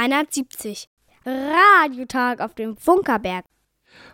[0.00, 0.88] Welle 370.
[1.26, 3.44] Radiotag auf dem Funkerberg.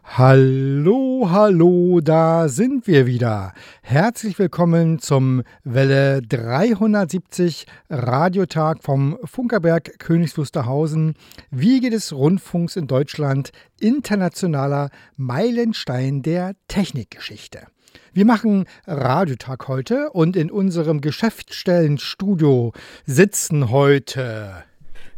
[0.03, 3.53] Hallo, hallo, da sind wir wieder.
[3.83, 11.15] Herzlich willkommen zum Welle 370 Radiotag vom Funkerberg Königs Wusterhausen,
[11.53, 17.69] Wiege des Rundfunks in Deutschland, internationaler Meilenstein der Technikgeschichte.
[18.13, 22.73] Wir machen Radiotag heute und in unserem Geschäftsstellenstudio
[23.05, 24.65] sitzen heute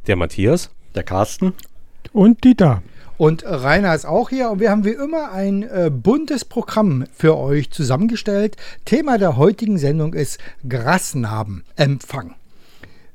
[0.08, 1.52] der Matthias, der Carsten
[2.12, 2.82] und Dieter.
[3.18, 7.36] Und Rainer ist auch hier und wir haben wie immer ein äh, buntes Programm für
[7.36, 8.56] euch zusammengestellt.
[8.84, 12.36] Thema der heutigen Sendung ist Grasnarbenempfang.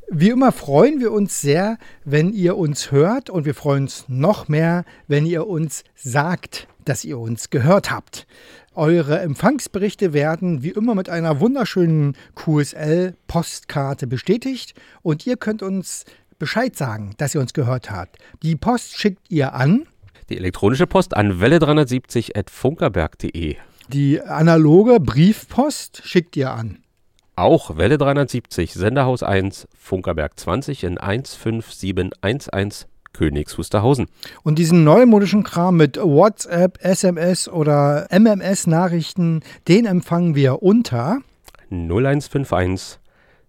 [0.10, 4.50] Wie immer freuen wir uns sehr, wenn ihr uns hört und wir freuen uns noch
[4.50, 8.28] mehr, wenn ihr uns sagt, dass ihr uns gehört habt.
[8.76, 16.06] Eure Empfangsberichte werden wie immer mit einer wunderschönen QSL-Postkarte bestätigt und ihr könnt uns
[16.44, 18.18] Bescheid sagen, dass ihr uns gehört habt.
[18.42, 19.88] Die Post schickt ihr an
[20.30, 23.56] die elektronische Post an welle370.funkerberg.de.
[23.90, 26.80] Die analoge Briefpost schickt ihr an.
[27.36, 34.06] Auch Welle 370, Senderhaus 1, Funkerberg 20 in 15711 Königs Wusterhausen.
[34.44, 41.20] Und diesen neumodischen Kram mit WhatsApp, SMS oder MMS-Nachrichten, den empfangen wir unter
[41.70, 43.00] 0151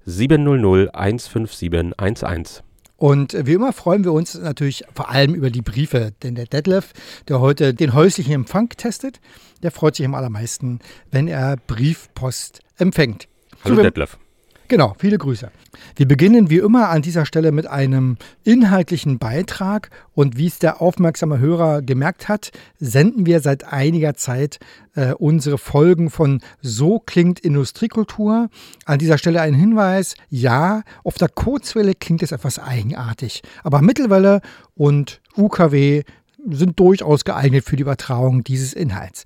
[0.07, 2.64] 700 15711.
[2.97, 6.93] Und wie immer freuen wir uns natürlich vor allem über die Briefe, denn der Detlef,
[7.29, 9.21] der heute den häuslichen Empfang testet,
[9.63, 10.79] der freut sich am allermeisten,
[11.11, 13.29] wenn er Briefpost empfängt.
[13.65, 14.19] Hallo Detlef.
[14.67, 15.51] Genau, viele Grüße.
[15.95, 20.81] Wir beginnen wie immer an dieser Stelle mit einem inhaltlichen Beitrag und wie es der
[20.81, 24.59] aufmerksame Hörer gemerkt hat, senden wir seit einiger Zeit
[24.95, 28.49] äh, unsere Folgen von So klingt Industriekultur.
[28.87, 34.41] An dieser Stelle ein Hinweis, ja, auf der Kurzwelle klingt es etwas eigenartig, aber Mittelwelle
[34.75, 36.05] und UKW
[36.51, 39.25] sind durchaus geeignet für die Übertragung dieses Inhalts.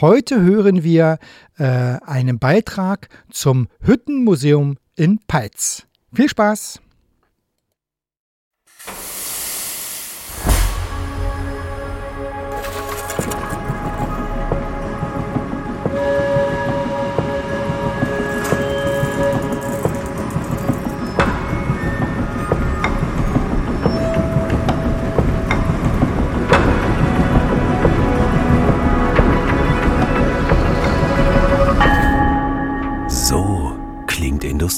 [0.00, 1.18] Heute hören wir
[1.58, 5.86] äh, einen Beitrag zum Hüttenmuseum in Peitz.
[6.12, 6.80] Viel Spaß!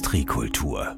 [0.06, 0.96] Industriekultur.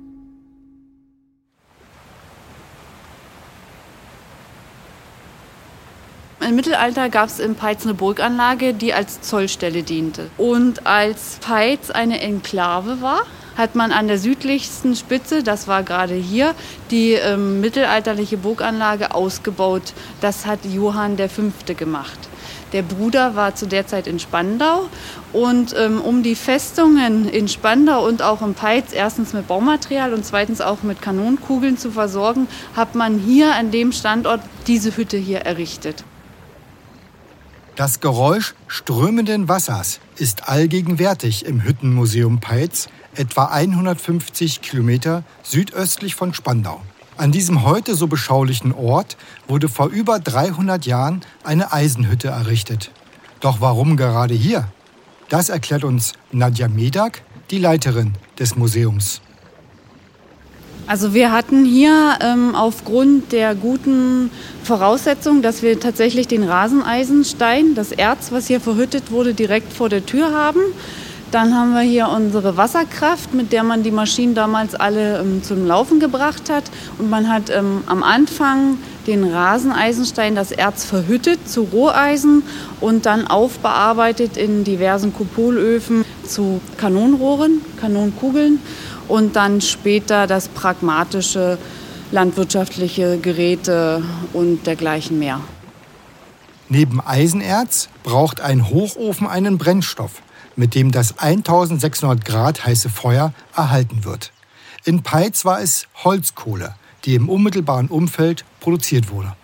[6.46, 10.30] Im Mittelalter gab es in Peitz eine Burganlage, die als Zollstelle diente.
[10.36, 13.22] Und als Peitz eine Enklave war,
[13.56, 16.54] hat man an der südlichsten Spitze, das war gerade hier,
[16.90, 19.94] die ähm, mittelalterliche Burganlage ausgebaut.
[20.20, 21.42] Das hat Johann V.
[21.75, 22.28] gemacht.
[22.73, 24.89] Der Bruder war zu der Zeit in Spandau
[25.33, 30.25] und ähm, um die Festungen in Spandau und auch im Peitz erstens mit Baumaterial und
[30.25, 32.47] zweitens auch mit Kanonenkugeln zu versorgen,
[32.77, 36.05] hat man hier an dem Standort diese Hütte hier errichtet.
[37.77, 46.83] Das Geräusch strömenden Wassers ist allgegenwärtig im Hüttenmuseum Peitz, etwa 150 Kilometer südöstlich von Spandau.
[47.19, 49.17] An diesem heute so beschaulichen Ort
[49.49, 52.93] wurde vor über 300 Jahren eine Eisenhütte errichtet.
[53.41, 54.69] Doch warum gerade hier?
[55.29, 59.21] Das erklärt uns Nadja Medak, die Leiterin des Museums.
[60.87, 64.31] Also wir hatten hier ähm, aufgrund der guten
[64.62, 70.06] Voraussetzung, dass wir tatsächlich den Raseneisenstein, das Erz, was hier verhüttet wurde, direkt vor der
[70.06, 70.61] Tür haben.
[71.31, 75.66] Dann haben wir hier unsere Wasserkraft, mit der man die Maschinen damals alle ähm, zum
[75.66, 76.65] Laufen gebracht hat.
[76.97, 82.43] Und man hat ähm, am Anfang den Raseneisenstein, das Erz verhüttet zu Roheisen
[82.81, 88.61] und dann aufbearbeitet in diversen Kupolöfen zu Kanonenrohren, Kanonenkugeln
[89.06, 91.58] und dann später das pragmatische
[92.11, 94.02] landwirtschaftliche Geräte
[94.32, 95.41] und dergleichen mehr.
[96.70, 100.23] Neben Eisenerz braucht ein Hochofen einen Brennstoff
[100.58, 104.32] mit dem das 1600 Grad heiße Feuer erhalten wird.
[104.84, 106.75] In Peitz war es Holzkohle,
[107.05, 109.34] die im unmittelbaren Umfeld produziert wurde.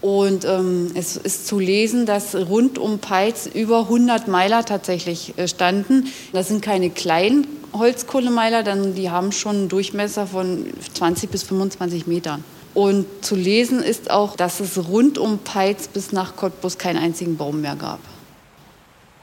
[0.00, 5.46] Und ähm, es ist zu lesen, dass rund um Peitz über 100 Meiler tatsächlich äh,
[5.46, 6.06] standen.
[6.32, 10.64] Das sind keine kleinen Holzkohlemeiler, denn die haben schon einen Durchmesser von
[10.94, 12.42] 20 bis 25 Metern.
[12.72, 17.36] Und zu lesen ist auch, dass es rund um Peitz bis nach Cottbus keinen einzigen
[17.36, 18.00] Baum mehr gab.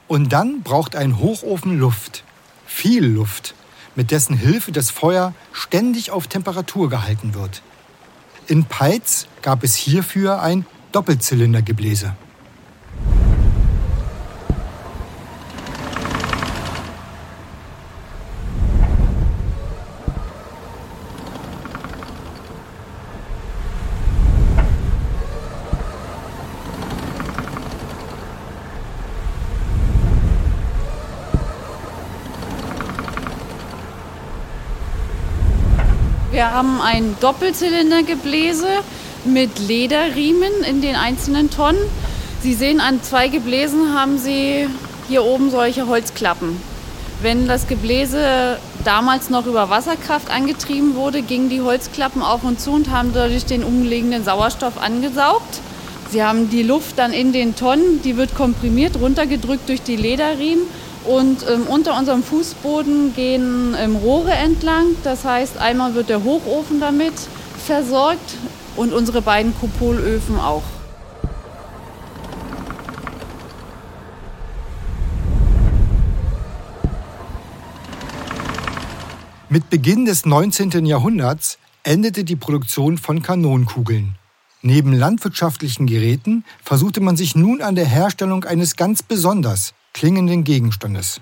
[0.08, 2.24] Und dann braucht ein Hochofen Luft,
[2.66, 3.54] viel Luft,
[3.94, 7.62] mit dessen Hilfe das Feuer ständig auf Temperatur gehalten wird.
[8.46, 12.16] In Peitz gab es hierfür ein Doppelzylindergebläse.
[36.30, 38.66] Wir haben ein Doppelzylindergebläse
[39.24, 41.80] mit Lederriemen in den einzelnen Tonnen.
[42.42, 44.68] Sie sehen, an zwei Gebläsen haben Sie
[45.08, 46.60] hier oben solche Holzklappen.
[47.22, 52.72] Wenn das Gebläse damals noch über Wasserkraft angetrieben wurde, gingen die Holzklappen auf und zu
[52.72, 55.60] und haben dadurch den umliegenden Sauerstoff angesaugt.
[56.10, 60.66] Sie haben die Luft dann in den Tonnen, die wird komprimiert, runtergedrückt durch die Lederriemen
[61.04, 64.86] und ähm, unter unserem Fußboden gehen ähm, Rohre entlang.
[65.04, 67.14] Das heißt, einmal wird der Hochofen damit
[67.64, 68.36] versorgt
[68.76, 70.62] und unsere beiden Kupolöfen auch.
[79.50, 80.84] Mit Beginn des 19.
[80.84, 84.16] Jahrhunderts endete die Produktion von Kanonenkugeln.
[84.60, 91.20] Neben landwirtschaftlichen Geräten versuchte man sich nun an der Herstellung eines ganz besonders klingenden Gegenstandes.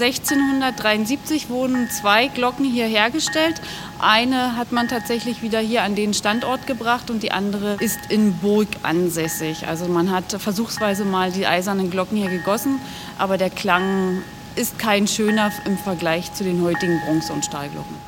[0.00, 3.60] (1673) wurden zwei Glocken hier hergestellt.
[3.98, 8.38] Eine hat man tatsächlich wieder hier an den Standort gebracht und die andere ist in
[8.38, 9.66] Burg ansässig.
[9.66, 12.80] Also man hat versuchsweise mal die eisernen Glocken hier gegossen,
[13.18, 14.22] aber der Klang
[14.54, 18.07] ist kein schöner im Vergleich zu den heutigen Bronze- und Stahlglocken.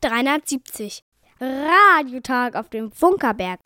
[0.00, 1.02] 370.
[1.40, 3.60] Radiotag auf dem Funkerberg.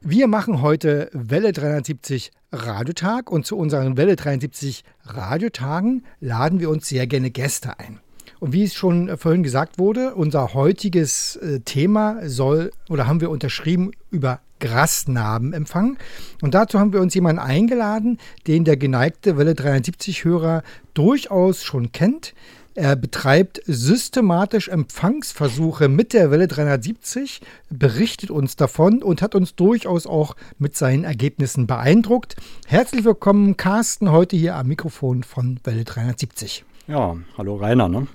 [0.00, 6.88] Wir machen heute Welle 370 Radiotag und zu unseren Welle 370 Radiotagen laden wir uns
[6.88, 8.00] sehr gerne Gäste ein.
[8.40, 13.30] Und wie es schon vorhin gesagt wurde, unser heutiges äh, Thema soll oder haben wir
[13.30, 15.98] unterschrieben über Grasnarbenempfang.
[16.42, 20.62] Und dazu haben wir uns jemanden eingeladen, den der geneigte Welle 370-Hörer
[20.94, 22.34] durchaus schon kennt.
[22.76, 27.40] Er betreibt systematisch Empfangsversuche mit der Welle 370,
[27.70, 32.34] berichtet uns davon und hat uns durchaus auch mit seinen Ergebnissen beeindruckt.
[32.66, 36.64] Herzlich willkommen, Carsten, heute hier am Mikrofon von Welle 370.
[36.88, 37.88] Ja, hallo Rainer.
[37.88, 38.08] Ne?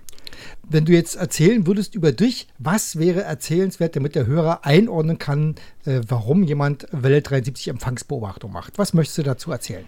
[0.67, 5.55] Wenn du jetzt erzählen würdest über dich, was wäre erzählenswert, damit der Hörer einordnen kann,
[5.85, 8.77] äh, warum jemand Welle 370 Empfangsbeobachtung macht?
[8.77, 9.87] Was möchtest du dazu erzählen?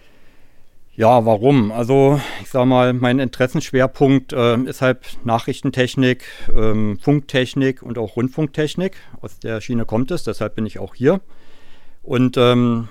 [0.94, 1.72] Ja, warum?
[1.72, 6.24] Also ich sage mal, mein Interessenschwerpunkt äh, ist halt Nachrichtentechnik,
[6.54, 8.96] ähm, Funktechnik und auch Rundfunktechnik.
[9.22, 11.22] Aus der Schiene kommt es, deshalb bin ich auch hier.
[12.02, 12.88] Und ähm,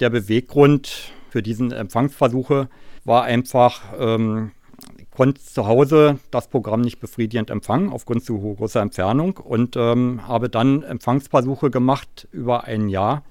[0.00, 2.70] der Beweggrund für diesen Empfangsversuche
[3.04, 4.52] war einfach, ähm,
[4.96, 10.26] ich konnte zu Hause das Programm nicht befriedigend empfangen aufgrund zu großer Entfernung und ähm,
[10.26, 13.24] habe dann Empfangsversuche gemacht über ein Jahr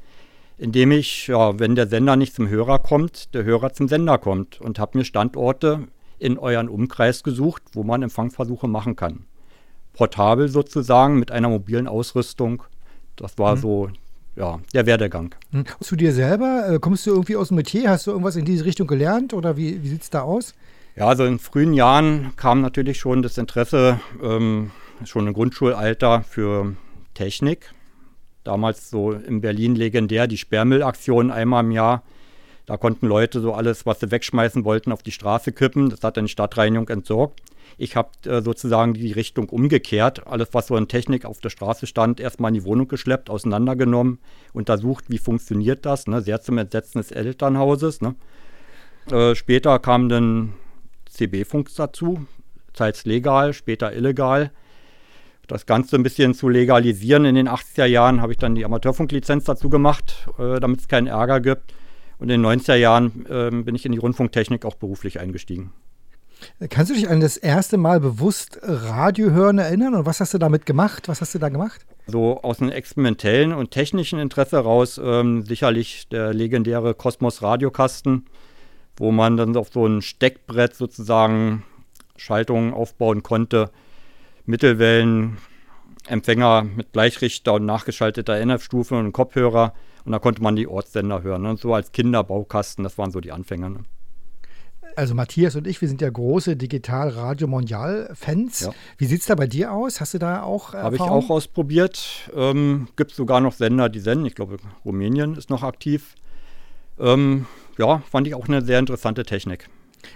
[0.62, 4.62] indem ich, ja, wenn der Sender nicht zum Hörer kommt, der Hörer zum Sender kommt
[4.62, 5.88] und habe mir Standorte
[6.20, 9.25] in euren Umkreis gesucht, wo man Empfangsversuche machen kann.
[9.94, 12.62] Portabel sozusagen mit einer mobilen Ausrüstung.
[13.15, 13.60] Das war mhm.
[13.60, 13.89] so
[14.36, 15.34] ja, der Werdegang.
[15.50, 15.65] Mhm.
[15.80, 17.89] Zu dir selber, äh, kommst du irgendwie aus dem Metier?
[17.89, 20.53] Hast du irgendwas in diese Richtung gelernt oder wie, wie sieht es da aus?
[20.96, 24.70] Ja, also in frühen Jahren kam natürlich schon das Interesse, ähm,
[25.06, 26.75] schon im Grundschulalter für
[27.15, 27.74] Technik
[28.43, 32.03] damals so in Berlin legendär, die Sperrmüllaktion einmal im Jahr.
[32.65, 35.89] Da konnten Leute so alles, was sie wegschmeißen wollten, auf die Straße kippen.
[35.89, 37.41] Das hat dann die Stadtreinigung entsorgt.
[37.77, 40.27] Ich habe äh, sozusagen die Richtung umgekehrt.
[40.27, 44.19] Alles, was so in Technik auf der Straße stand, erstmal in die Wohnung geschleppt, auseinandergenommen,
[44.53, 46.07] untersucht, wie funktioniert das.
[46.07, 46.21] Ne?
[46.21, 48.01] Sehr zum Entsetzen des Elternhauses.
[48.01, 48.15] Ne?
[49.10, 50.53] Äh, später kam dann
[51.10, 52.25] CB-Funk dazu,
[52.74, 54.51] teils legal, später illegal
[55.51, 59.43] das Ganze ein bisschen zu legalisieren in den 80er Jahren, habe ich dann die Amateurfunklizenz
[59.43, 61.74] dazu gemacht, äh, damit es keinen Ärger gibt.
[62.20, 65.74] Und in den 90er Jahren äh, bin ich in die Rundfunktechnik auch beruflich eingestiegen.
[66.70, 70.38] Kannst du dich an das erste Mal bewusst Radio hören erinnern und was hast du
[70.38, 71.08] damit gemacht?
[71.08, 71.86] Was hast du da gemacht?
[72.08, 78.25] So aus einem experimentellen und technischen Interesse heraus ähm, sicherlich der legendäre Kosmos Radiokasten,
[78.98, 81.63] wo man dann auf so ein Steckbrett sozusagen
[82.17, 83.72] Schaltungen aufbauen konnte,
[84.45, 89.74] Mittelwellenempfänger mit Gleichrichter und nachgeschalteter NF-Stufe und Kopfhörer.
[90.05, 91.43] Und da konnte man die Ortssender hören.
[91.43, 91.57] Ne?
[91.57, 93.69] So als Kinderbaukasten, das waren so die Anfänger.
[93.69, 93.83] Ne?
[94.95, 98.62] also Matthias und ich, wir sind ja große Digital Radio Mondial-Fans.
[98.62, 98.71] Ja.
[98.98, 100.01] Wie sieht es da bei dir aus?
[100.01, 102.29] Hast du da auch Habe ich auch ausprobiert.
[102.36, 104.25] Ähm, Gibt es sogar noch Sender, die senden.
[104.25, 106.15] Ich glaube, Rumänien ist noch aktiv.
[107.00, 107.45] Ähm,
[107.77, 109.69] ja, fand ich auch eine sehr interessante Technik.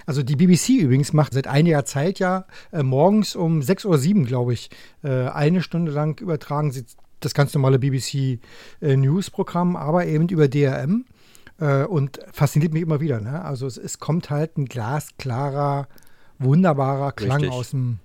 [0.06, 4.54] Also die BBC übrigens macht seit einiger Zeit ja äh, morgens um 6.07 Uhr, glaube
[4.54, 4.70] ich,
[5.04, 6.86] äh, eine Stunde lang übertragen sie
[7.20, 8.40] das ganz normale BBC
[8.82, 11.06] äh, News-Programm, aber eben über DRM.
[11.60, 13.22] Äh, und fasziniert mich immer wieder.
[13.22, 13.44] Ne?
[13.44, 15.88] Also es, es, kommt halt ein glasklarer,
[16.38, 17.52] wunderbarer Klang Richtig.
[17.52, 18.00] aus dem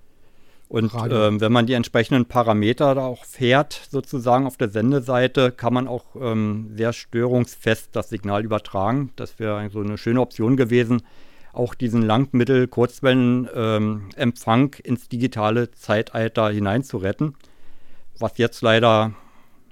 [0.70, 5.74] und ähm, wenn man die entsprechenden Parameter da auch fährt, sozusagen auf der Sendeseite, kann
[5.74, 9.10] man auch ähm, sehr störungsfest das Signal übertragen.
[9.16, 11.02] Das wäre so eine schöne Option gewesen,
[11.52, 17.34] auch diesen Langmittel-Kurzwellenempfang ähm, ins digitale Zeitalter hineinzuretten,
[18.18, 19.12] was jetzt leider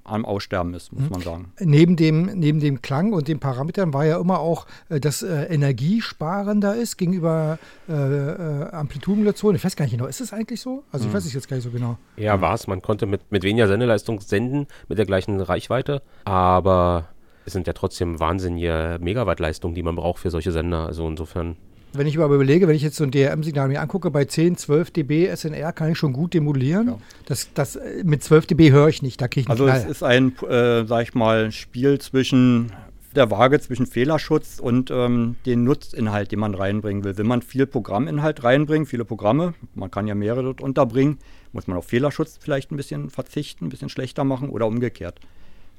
[0.08, 1.10] am Aussterben ist, muss mhm.
[1.10, 1.52] man sagen.
[1.60, 5.44] Neben dem, neben dem Klang und den Parametern war ja immer auch, äh, dass äh,
[5.44, 7.58] energiesparender ist gegenüber
[7.88, 9.54] äh, äh, Amplitudenmodulation.
[9.54, 10.84] Ich weiß gar nicht genau, ist es eigentlich so?
[10.90, 11.16] Also ich mhm.
[11.16, 11.98] weiß es jetzt gar nicht so genau.
[12.16, 12.66] Ja, war es.
[12.66, 17.08] Man konnte mit, mit weniger Sendeleistung senden, mit der gleichen Reichweite, aber
[17.44, 20.86] es sind ja trotzdem wahnsinnige Megawattleistungen, die man braucht für solche Sender.
[20.86, 21.56] Also insofern
[21.98, 24.90] wenn ich aber überlege, wenn ich jetzt so ein DRM-Signal mir angucke, bei 10, 12
[24.92, 26.86] dB SNR kann ich schon gut demodulieren.
[26.88, 26.98] Ja.
[27.26, 29.78] Das, das, mit 12 dB höre ich nicht, da kriege ich Also Knall.
[29.78, 32.72] es ist ein, äh, sag ich mal, Spiel zwischen
[33.14, 37.16] der Waage zwischen Fehlerschutz und ähm, den Nutzinhalt, den man reinbringen will.
[37.16, 41.18] Will man viel Programminhalt reinbringen, viele Programme, man kann ja mehrere dort unterbringen,
[41.52, 45.18] muss man auf Fehlerschutz vielleicht ein bisschen verzichten, ein bisschen schlechter machen oder umgekehrt.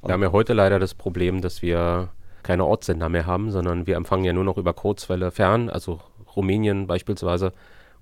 [0.01, 2.09] Also wir haben ja heute leider das Problem, dass wir
[2.43, 5.99] keine Ortssender mehr haben, sondern wir empfangen ja nur noch über Kurzwelle fern, also
[6.39, 7.53] Rumänien beispielsweise.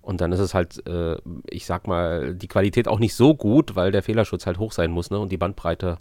[0.02, 1.18] Und dann ist es halt, äh,
[1.50, 4.90] ich sag mal, die Qualität auch nicht so gut, weil der Fehlerschutz halt hoch sein
[4.90, 5.20] muss ne?
[5.20, 5.98] und die Bandbreite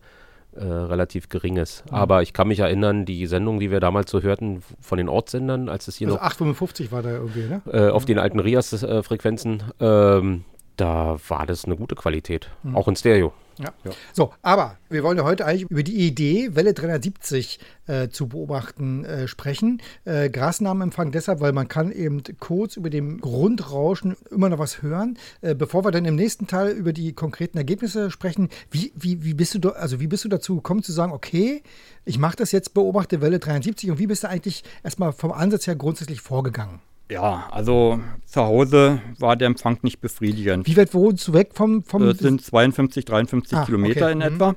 [0.54, 1.84] äh, relativ gering ist.
[1.86, 1.96] Mhm.
[1.96, 5.68] Aber ich kann mich erinnern, die Sendung, die wir damals so hörten von den Ortssendern,
[5.68, 6.24] als es hier also noch.
[6.24, 7.62] 855 war da irgendwie, ne?
[7.70, 8.06] Äh, auf mhm.
[8.06, 10.44] den alten RIAS-Frequenzen, ähm,
[10.76, 12.50] da war das eine gute Qualität.
[12.62, 12.76] Mhm.
[12.76, 13.32] Auch in Stereo.
[13.58, 13.72] Ja.
[13.84, 13.92] ja.
[14.12, 19.04] So, aber wir wollen ja heute eigentlich über die Idee, Welle 370 äh, zu beobachten,
[19.04, 19.80] äh, sprechen.
[20.04, 25.18] Äh, Grasnamenempfang deshalb, weil man kann eben kurz über dem Grundrauschen immer noch was hören.
[25.40, 29.34] Äh, bevor wir dann im nächsten Teil über die konkreten Ergebnisse sprechen, wie, wie, wie,
[29.34, 31.62] bist du also wie bist du dazu gekommen zu sagen, okay,
[32.04, 35.66] ich mache das jetzt, beobachte Welle 73 und wie bist du eigentlich erstmal vom Ansatz
[35.66, 36.80] her grundsätzlich vorgegangen?
[37.08, 40.66] Ja, also zu Hause war der Empfang nicht befriedigend.
[40.66, 41.84] Wie weit wohnst du weg vom...
[41.84, 44.12] vom das sind 52, 53 ah, Kilometer okay.
[44.12, 44.24] in mhm.
[44.24, 44.56] etwa.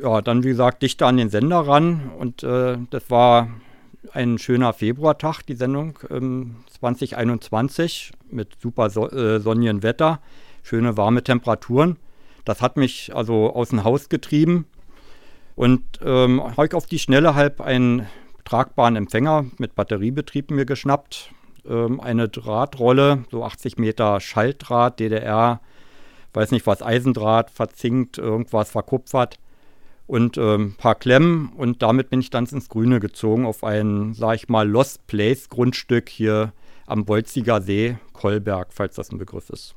[0.00, 3.48] Ja, dann wie gesagt dichter an den Sender ran und äh, das war
[4.12, 10.20] ein schöner Februartag, die Sendung ähm, 2021 mit super so, äh, sonnigen Wetter,
[10.62, 11.98] schöne warme Temperaturen.
[12.44, 14.66] Das hat mich also aus dem Haus getrieben
[15.54, 18.06] und ähm, habe ich auf die Schnelle halb einen
[18.44, 21.30] tragbaren Empfänger mit Batteriebetrieb mir geschnappt,
[21.68, 25.60] ähm, eine Drahtrolle, so 80 Meter Schaltdraht, DDR,
[26.32, 29.38] weiß nicht was, Eisendraht, verzinkt, irgendwas verkupfert
[30.06, 34.14] und ein ähm, paar Klemmen und damit bin ich dann ins Grüne gezogen auf ein,
[34.14, 36.52] sag ich mal, Lost Place Grundstück hier
[36.86, 39.74] am Bolziger See, Kolberg, falls das ein Begriff ist.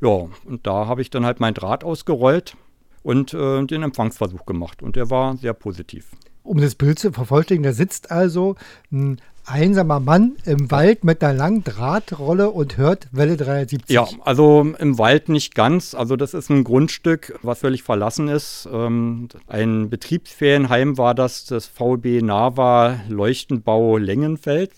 [0.00, 2.56] Ja, und da habe ich dann halt mein Draht ausgerollt
[3.02, 6.10] und äh, den Empfangsversuch gemacht und der war sehr positiv.
[6.42, 8.56] Um das Bild zu vervollständigen, da sitzt also
[8.92, 13.94] ein einsamer Mann im Wald mit einer langen Drahtrolle und hört Welle 370.
[13.94, 15.94] Ja, also im Wald nicht ganz.
[15.94, 18.68] Also das ist ein Grundstück, was völlig verlassen ist.
[18.72, 24.72] Ähm, ein Betriebsferienheim war das, das VB Nava Leuchtenbau Längenfeld.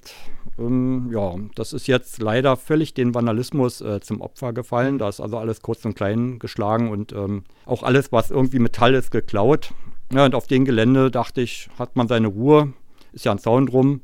[0.58, 4.98] Ähm, ja, das ist jetzt leider völlig den Vandalismus äh, zum Opfer gefallen.
[4.98, 8.94] Da ist also alles kurz und klein geschlagen und ähm, auch alles, was irgendwie Metall
[8.94, 9.72] ist, geklaut.
[10.12, 12.72] Ja, und auf dem Gelände dachte ich, hat man seine Ruhe,
[13.12, 14.00] ist ja ein Zaun drum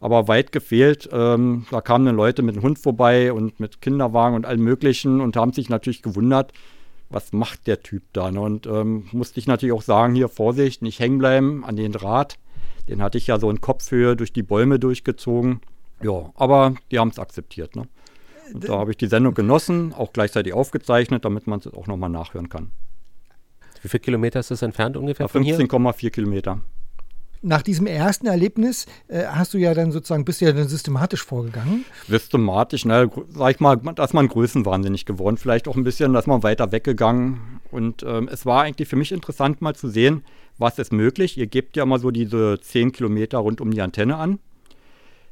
[0.00, 1.08] aber weit gefehlt.
[1.12, 5.20] Ähm, da kamen dann Leute mit dem Hund vorbei und mit Kinderwagen und allem Möglichen
[5.20, 6.52] und haben sich natürlich gewundert,
[7.10, 8.30] was macht der Typ da?
[8.30, 8.40] Ne?
[8.40, 12.38] Und ähm, musste ich natürlich auch sagen, hier Vorsicht, nicht hängen bleiben an den Draht.
[12.88, 15.60] Den hatte ich ja so in Kopfhöhe durch die Bäume durchgezogen.
[16.02, 17.76] Ja, aber die haben es akzeptiert.
[17.76, 17.88] Ne?
[18.54, 22.10] Und da habe ich die Sendung genossen, auch gleichzeitig aufgezeichnet, damit man es auch nochmal
[22.10, 22.70] nachhören kann.
[23.82, 25.28] Wie viele Kilometer ist das entfernt ungefähr?
[25.28, 26.60] 15,4 Kilometer
[27.42, 31.24] nach diesem ersten Erlebnis äh, hast du ja dann sozusagen, bist du ja dann systematisch
[31.24, 31.84] vorgegangen.
[32.08, 35.36] Systematisch, ne, sag ich mal, da ist man größenwahnsinnig geworden.
[35.36, 37.60] Vielleicht auch ein bisschen, dass man weiter weggegangen.
[37.70, 40.24] Und ähm, es war eigentlich für mich interessant, mal zu sehen,
[40.58, 41.38] was ist möglich.
[41.38, 44.38] Ihr gebt ja mal so diese 10 Kilometer rund um die Antenne an.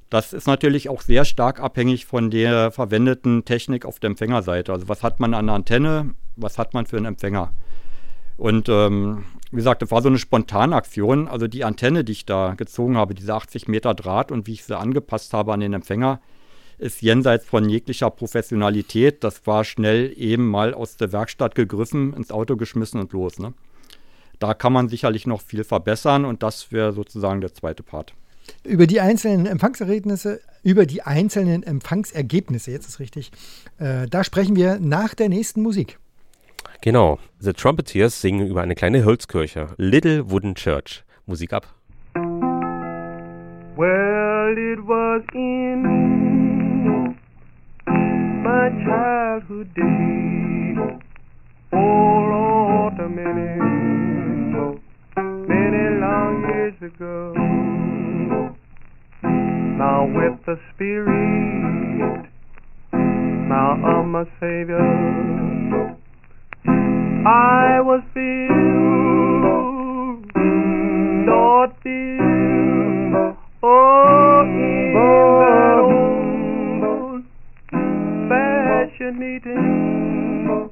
[0.08, 4.72] Das ist natürlich auch sehr stark abhängig von der verwendeten Technik auf der Empfängerseite.
[4.72, 7.52] Also was hat man an der Antenne, was hat man für einen Empfänger?
[8.36, 11.28] Und ähm, wie gesagt, das war so eine spontane Aktion.
[11.28, 14.64] Also die Antenne, die ich da gezogen habe, diese 80 Meter Draht und wie ich
[14.64, 16.20] sie angepasst habe an den Empfänger,
[16.78, 19.24] ist jenseits von jeglicher Professionalität.
[19.24, 23.38] Das war schnell eben mal aus der Werkstatt gegriffen, ins Auto geschmissen und los.
[23.38, 23.54] Ne?
[24.38, 28.14] Da kann man sicherlich noch viel verbessern und das wäre sozusagen der zweite Part.
[28.62, 33.32] Über die einzelnen Empfangsergebnisse, über die einzelnen Empfangsergebnisse, jetzt ist richtig,
[33.78, 35.98] äh, da sprechen wir nach der nächsten Musik.
[36.82, 37.18] Genau.
[37.40, 39.68] The Trumpeteers singen über eine kleine Holzkirche.
[39.76, 41.04] Little Wooden Church.
[41.26, 41.66] Musik ab.
[43.76, 45.82] Well, it was in
[48.42, 50.78] my childhood days.
[51.72, 53.60] Oh, Lord, many,
[55.16, 57.34] many long years ago.
[59.76, 62.26] Now with the Spirit,
[62.92, 65.95] now of my Savior.
[67.26, 68.54] I was filled,
[71.26, 74.94] Lord filled, oh, in
[75.42, 77.24] that old
[78.28, 80.70] fashion meeting.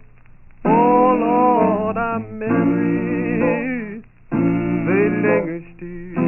[0.64, 6.22] Oh, Lord, our memories, they linger still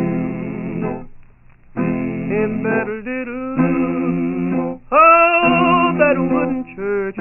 [2.43, 7.17] in that little, oh, that wooden church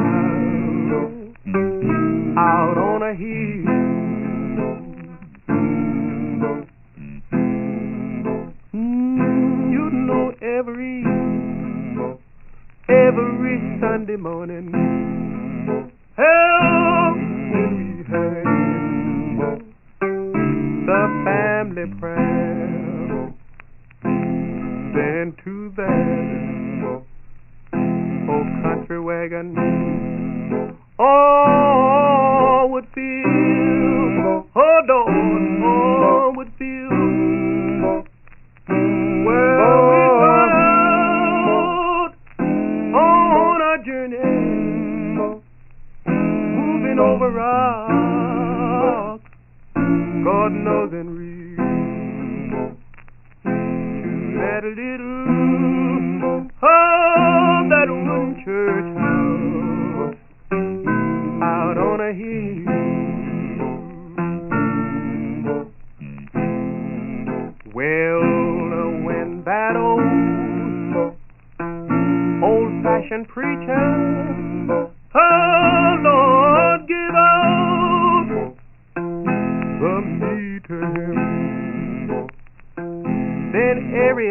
[2.37, 3.65] out on a hill.
[8.73, 11.03] Mm, you know every
[12.89, 14.71] every Sunday morning,
[16.17, 18.43] help me have
[20.85, 23.33] the family prayer.
[24.93, 27.05] Then to that
[28.29, 29.47] old country wagon.
[30.97, 32.14] Oh,
[32.65, 35.94] would feel, oh, Lord, oh,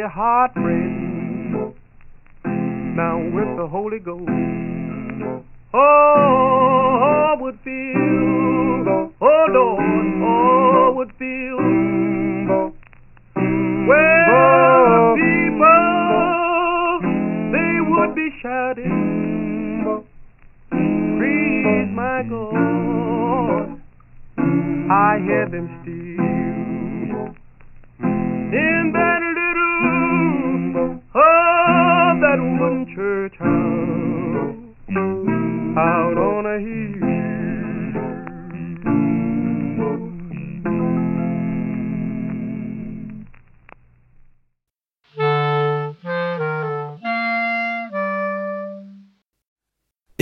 [0.05, 1.75] then every heartbreak
[2.97, 4.29] now with the Holy Ghost.
[5.73, 11.57] Oh, would feel, oh Lord, oh would feel.
[13.89, 15.81] Well, people,
[17.53, 20.05] they would be shouting,
[20.71, 23.81] praise my God.
[24.91, 25.19] I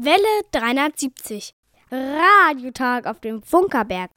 [0.00, 1.54] Welle 370.
[1.90, 4.10] Radiotag auf dem Funkerberg.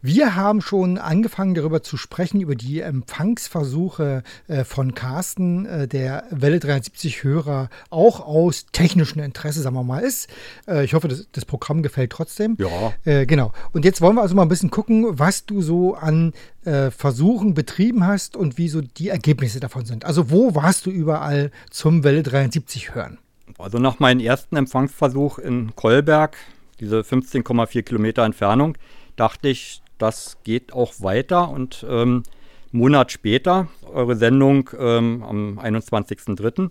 [0.00, 6.26] Wir haben schon angefangen darüber zu sprechen, über die Empfangsversuche äh, von Carsten, äh, der
[6.30, 10.28] Welle 370 Hörer auch aus technischem Interesse, sagen wir mal, ist.
[10.68, 12.56] Äh, ich hoffe, das, das, Programm gefällt trotzdem.
[12.60, 12.92] Ja.
[13.04, 13.52] Äh, genau.
[13.72, 17.54] Und jetzt wollen wir also mal ein bisschen gucken, was du so an äh, Versuchen
[17.54, 20.04] betrieben hast und wie so die Ergebnisse davon sind.
[20.04, 23.18] Also wo warst du überall zum Welle 370 hören?
[23.58, 26.36] Also nach meinem ersten Empfangsversuch in Kolberg,
[26.80, 28.76] diese 15,4 Kilometer Entfernung,
[29.16, 31.48] dachte ich, das geht auch weiter.
[31.48, 32.24] Und ähm,
[32.72, 36.70] einen Monat später, eure Sendung ähm, am 21.03.,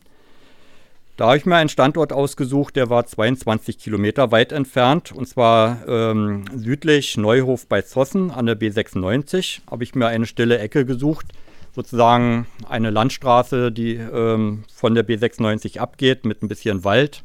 [1.18, 5.88] Da habe ich mir einen Standort ausgesucht, der war 22 Kilometer weit entfernt, und zwar
[5.88, 9.62] ähm, südlich Neuhof bei Zossen an der B96.
[9.70, 11.28] Habe ich mir eine stille Ecke gesucht,
[11.74, 17.24] sozusagen eine Landstraße, die ähm, von der B96 abgeht mit ein bisschen Wald.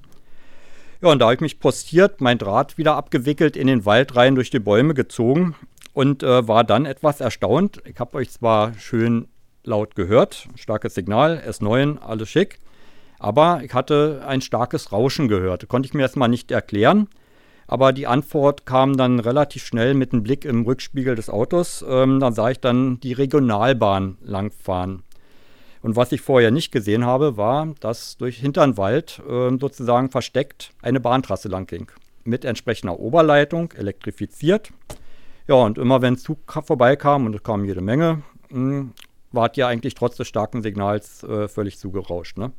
[1.03, 4.35] Ja, und da habe ich mich postiert, mein Draht wieder abgewickelt, in den Wald rein,
[4.35, 5.55] durch die Bäume gezogen
[5.93, 7.83] und äh, war dann etwas erstaunt.
[7.85, 9.29] Ich habe euch zwar schön
[9.65, 12.59] laut gehört, starkes Signal, S9, alles schick,
[13.19, 15.69] aber ich hatte ein starkes Rauschen gehört.
[15.69, 17.09] Konnte ich mir erstmal nicht erklären.
[17.69, 21.85] Aber die Antwort kam dann relativ schnell mit einem Blick im Rückspiegel des Autos.
[21.89, 25.03] Ähm, da sah ich dann die Regionalbahn langfahren.
[25.83, 31.01] Und was ich vorher nicht gesehen habe, war, dass durch Hinternwald äh, sozusagen versteckt eine
[31.01, 31.91] Bahntrasse lang ging.
[32.25, 34.71] Mit entsprechender Oberleitung, elektrifiziert.
[35.47, 38.93] Ja, und immer wenn Zug vorbeikam, und es kam jede Menge, mh, hm,
[39.33, 42.37] wart ihr eigentlich trotz des starken Signals äh, völlig zugerauscht.
[42.39, 42.53] Ne?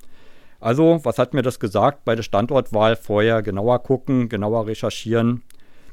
[0.60, 2.04] Also, was hat mir das gesagt?
[2.06, 5.44] Bei der Standortwahl vorher genauer gucken, genauer recherchieren.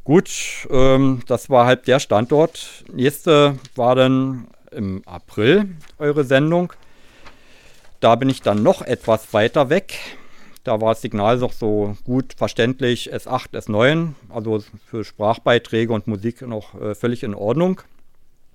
[0.04, 2.84] Gut, ähm, das war halt der Standort.
[2.92, 6.72] Nächste war dann im April eure Sendung.
[8.00, 9.98] Da bin ich dann noch etwas weiter weg.
[10.62, 16.40] Da war das Signal noch so gut verständlich S8, S9, also für Sprachbeiträge und Musik
[16.42, 17.82] noch äh, völlig in Ordnung.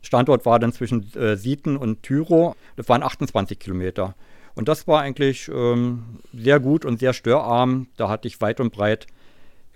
[0.02, 2.56] Standort war dann zwischen äh, Sieten und Tyro.
[2.78, 4.16] Das waren 28 Kilometer.
[4.60, 7.88] Und das war eigentlich ähm, sehr gut und sehr störarm.
[7.96, 9.08] Da hatte ich weit und breit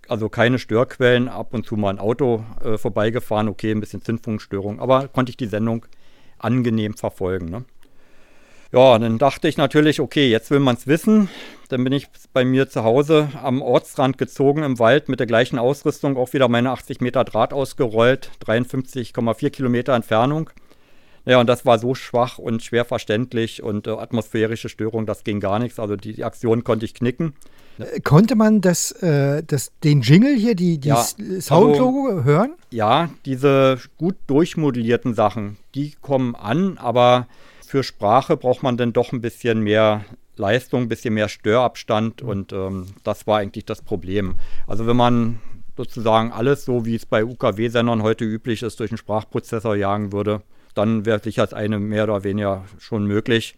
[0.10, 4.82] also keine Störquellen, ab und zu mal ein Auto äh, vorbeigefahren, okay, ein bisschen Zündfunkstörung,
[4.82, 5.86] aber konnte ich die Sendung
[6.38, 7.46] angenehm verfolgen.
[7.46, 7.64] Ne?
[8.74, 11.30] Ja, dann dachte ich natürlich, okay, jetzt will man es wissen.
[11.70, 15.60] Dann bin ich bei mir zu Hause am Ortsrand gezogen im Wald mit der gleichen
[15.60, 20.50] Ausrüstung, auch wieder meine 80 Meter Draht ausgerollt, 53,4 Kilometer Entfernung.
[21.26, 25.40] Ja, und das war so schwach und schwer verständlich und äh, atmosphärische Störung, das ging
[25.40, 25.80] gar nichts.
[25.80, 27.34] Also die, die Aktion konnte ich knicken.
[27.80, 31.04] Äh, konnte man das, äh, das, den Jingle hier, die, die ja,
[31.40, 32.54] Soundlogo also, hören?
[32.72, 37.28] Ja, diese gut durchmodellierten Sachen, die kommen an, aber
[37.66, 40.06] für Sprache braucht man dann doch ein bisschen mehr
[40.36, 42.30] Leistung, ein bisschen mehr Störabstand mhm.
[42.30, 44.36] und ähm, das war eigentlich das Problem.
[44.68, 45.40] Also wenn man
[45.78, 50.42] sozusagen alles so, wie es bei UKW-Sendern heute üblich ist, durch einen Sprachprozessor jagen würde,
[50.74, 53.56] dann wäre sicher das eine mehr oder weniger schon möglich.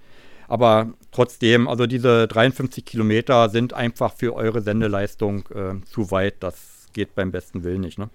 [0.47, 6.35] Aber trotzdem, also diese 53 Kilometer sind einfach für eure Sendeleistung äh, zu weit.
[6.41, 7.97] Das geht beim besten Willen nicht.
[7.97, 8.09] Ne?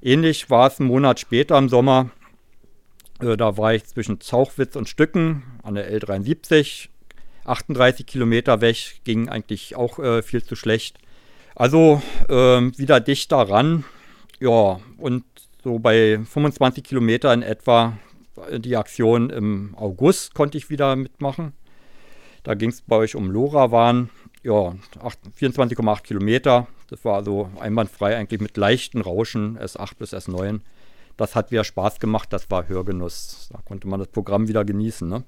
[0.00, 2.10] Ähnlich war es einen Monat später im Sommer.
[3.20, 6.88] Äh, da war ich zwischen Zauchwitz und Stücken an der L73.
[7.44, 10.98] 38 Kilometer weg, ging eigentlich auch äh, viel zu schlecht.
[11.54, 13.84] Also äh, wieder dichter ran.
[14.38, 15.24] Ja, und
[15.64, 17.98] so bei 25 Kilometer in etwa
[18.58, 21.52] die Aktion im August konnte ich wieder mitmachen.
[22.42, 24.10] Da ging es bei euch um LoRaWAN.
[24.42, 24.74] Ja,
[25.38, 26.66] 24,8 Kilometer.
[26.88, 30.60] Das war also einwandfrei eigentlich mit leichten Rauschen, S8 bis S9
[31.18, 33.50] das hat wieder Spaß gemacht, das war Hörgenuss.
[33.52, 35.06] Da konnte man das Programm wieder genießen.
[35.06, 35.24] Ne?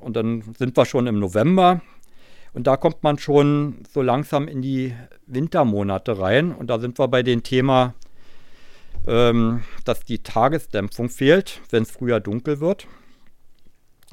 [0.00, 1.80] Und dann sind wir schon im November
[2.52, 4.94] und da kommt man schon so langsam in die
[5.26, 7.94] Wintermonate rein und da sind wir bei dem Thema,
[9.08, 12.86] ähm, dass die Tagesdämpfung fehlt, wenn es früher dunkel wird.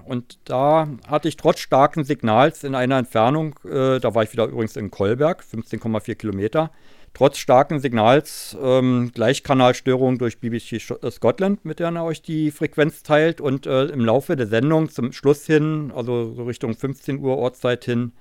[0.06, 4.46] Und da hatte ich trotz starken Signals in einer Entfernung, äh, da war ich wieder
[4.46, 6.72] übrigens in Kolberg, 15,4 Kilometer,
[7.14, 13.02] trotz starken Signals ähm, Gleichkanalstörungen durch BBC äh, Scotland, mit der er euch die Frequenz
[13.02, 13.42] teilt.
[13.42, 17.86] Und äh, im Laufe der Sendung zum Schluss hin, also so Richtung 15 Uhr Ortszeit
[17.86, 18.12] hin,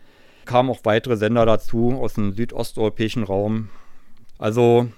[0.46, 3.68] kamen auch weitere Sender dazu aus dem südosteuropäischen Raum.
[4.38, 4.88] Also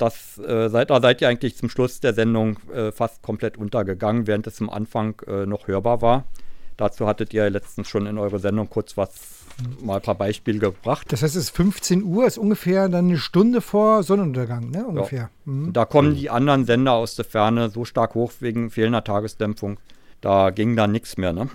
[0.00, 4.26] das, äh, seid, da seid ihr eigentlich zum Schluss der Sendung äh, fast komplett untergegangen,
[4.26, 6.24] während es am Anfang äh, noch hörbar war.
[6.76, 9.40] Dazu hattet ihr letztens schon in eurer Sendung kurz was
[9.82, 11.12] mal ein paar Beispiele gebracht.
[11.12, 14.86] Das heißt, es ist 15 Uhr, ist ungefähr dann eine Stunde vor Sonnenuntergang, ne?
[14.86, 15.18] Ungefähr.
[15.18, 15.52] Ja.
[15.52, 15.72] Mhm.
[15.74, 19.78] Da kommen die anderen Sender aus der Ferne so stark hoch wegen fehlender Tagesdämpfung.
[20.22, 21.50] Da ging dann nichts mehr, ne?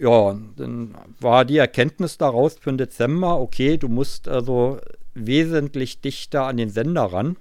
[0.00, 4.78] Ja, dann war die Erkenntnis daraus für den Dezember, okay, du musst also
[5.14, 7.36] wesentlich dichter an den Sender ran.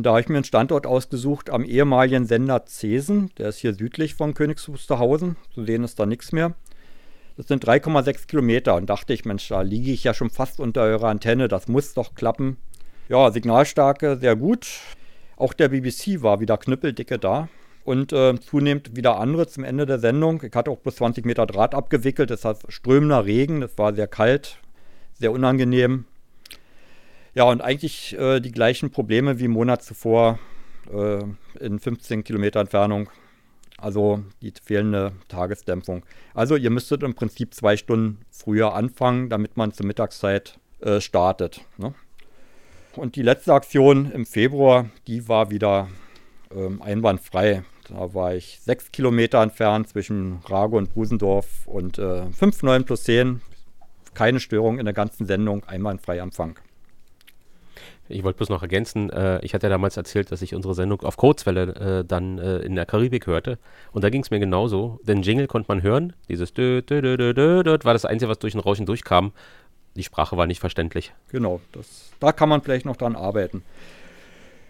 [0.00, 3.74] Und da habe ich mir einen Standort ausgesucht am ehemaligen Sender Zesen, der ist hier
[3.74, 5.36] südlich von Königs Wusterhausen.
[5.52, 6.54] Zu sehen ist da nichts mehr.
[7.36, 10.80] Das sind 3,6 Kilometer und dachte ich, Mensch, da liege ich ja schon fast unter
[10.80, 12.56] eurer Antenne, das muss doch klappen.
[13.10, 14.68] Ja, Signalstärke sehr gut.
[15.36, 17.50] Auch der BBC war wieder knüppeldicke da.
[17.84, 20.42] Und äh, zunehmend wieder andere zum Ende der Sendung.
[20.42, 22.30] Ich hatte auch bis 20 Meter Draht abgewickelt.
[22.30, 23.60] Das hat strömender Regen.
[23.60, 24.60] Das war sehr kalt,
[25.12, 26.06] sehr unangenehm.
[27.34, 30.38] Ja, und eigentlich äh, die gleichen Probleme wie im Monat zuvor
[30.92, 31.22] äh,
[31.60, 33.08] in 15 Kilometer Entfernung.
[33.78, 36.04] also die fehlende Tagesdämpfung.
[36.34, 41.62] Also ihr müsstet im Prinzip zwei Stunden früher anfangen, damit man zur Mittagszeit äh, startet.
[41.78, 41.94] Ne?
[42.96, 45.88] Und die letzte Aktion im Februar, die war wieder
[46.54, 47.62] ähm, einwandfrei.
[47.88, 53.04] Da war ich sechs Kilometer entfernt zwischen Rago und Busendorf und äh, 5, 9 plus
[53.04, 53.40] 10.
[54.14, 56.58] Keine Störung in der ganzen Sendung, einwandfrei Anfang.
[58.10, 61.02] Ich wollte bloß noch ergänzen, äh, ich hatte ja damals erzählt, dass ich unsere Sendung
[61.02, 63.58] auf Kurzwelle äh, dann äh, in der Karibik hörte.
[63.92, 64.98] Und da ging es mir genauso.
[65.02, 66.12] Den Jingle konnte man hören.
[66.28, 69.32] Dieses dö, dö, dö, dö, dö, dö, war das Einzige, was durch den Rauschen durchkam.
[69.96, 71.12] Die Sprache war nicht verständlich.
[71.30, 73.62] Genau, das, da kann man vielleicht noch dran arbeiten.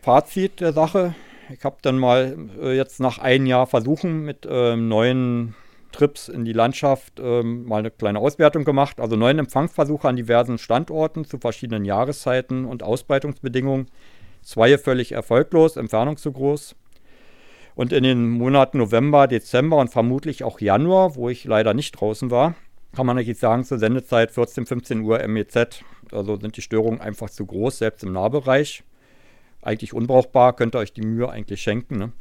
[0.02, 1.14] Fazit der Sache.
[1.52, 5.54] Ich habe dann mal äh, jetzt nach einem Jahr versuchen mit ähm, neuen
[5.92, 9.00] Trips in die Landschaft ähm, mal eine kleine Auswertung gemacht.
[9.00, 13.86] Also neun Empfangsversuche an diversen Standorten zu verschiedenen Jahreszeiten und Ausbreitungsbedingungen.
[14.42, 16.74] Zwei völlig erfolglos, Entfernung zu groß.
[17.74, 22.30] Und in den Monaten November, Dezember und vermutlich auch Januar, wo ich leider nicht draußen
[22.30, 22.54] war,
[22.94, 25.82] kann man eigentlich sagen, zur Sendezeit 14, 15 Uhr MEZ.
[26.12, 28.82] Also sind die Störungen einfach zu groß, selbst im Nahbereich.
[29.62, 31.98] Eigentlich unbrauchbar, könnt ihr euch die Mühe eigentlich schenken.
[31.98, 32.12] Ne?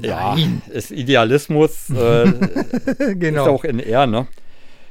[0.00, 0.36] Ja,
[0.70, 2.32] ist Idealismus, äh,
[3.14, 3.42] genau.
[3.42, 4.26] ist auch in R, ne?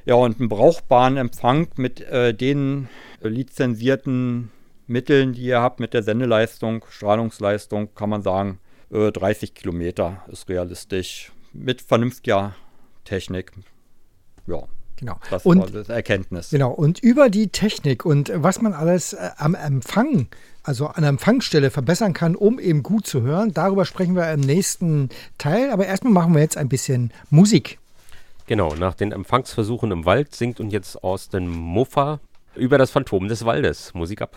[0.05, 2.89] Ja, und einen brauchbaren Empfang mit äh, den
[3.21, 4.51] lizenzierten
[4.85, 8.59] Mitteln, die ihr habt, mit der Sendeleistung, Strahlungsleistung, kann man sagen,
[8.91, 11.31] äh, 30 Kilometer ist realistisch.
[11.53, 12.55] Mit vernünftiger
[13.05, 13.53] Technik.
[14.47, 14.63] Ja,
[14.97, 15.17] Genau.
[15.29, 16.49] das und war das Erkenntnis.
[16.49, 20.27] Genau, und über die Technik und was man alles äh, am Empfang,
[20.63, 24.41] also an der Empfangsstelle verbessern kann, um eben gut zu hören, darüber sprechen wir im
[24.41, 25.71] nächsten Teil.
[25.71, 27.79] Aber erstmal machen wir jetzt ein bisschen Musik.
[28.45, 32.19] Genau, nach den Empfangsversuchen im Wald singt und jetzt Austin Muffa
[32.55, 33.93] über das Phantom des Waldes.
[33.93, 34.35] Musik ab.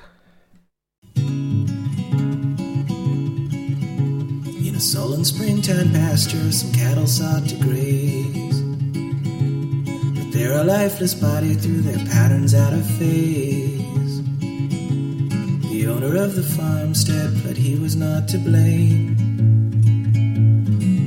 [4.59, 8.56] In a sullen springtime pasture, some cattle sought to graze.
[10.37, 14.23] But they're a lifeless body through their patterns out of phase.
[15.71, 19.17] The owner of the farmstead pled he was not to blame.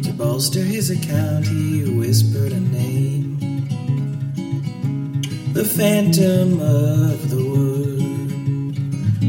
[0.02, 3.38] To bolster his account, he whispered a name.
[5.54, 8.00] The phantom of the wood.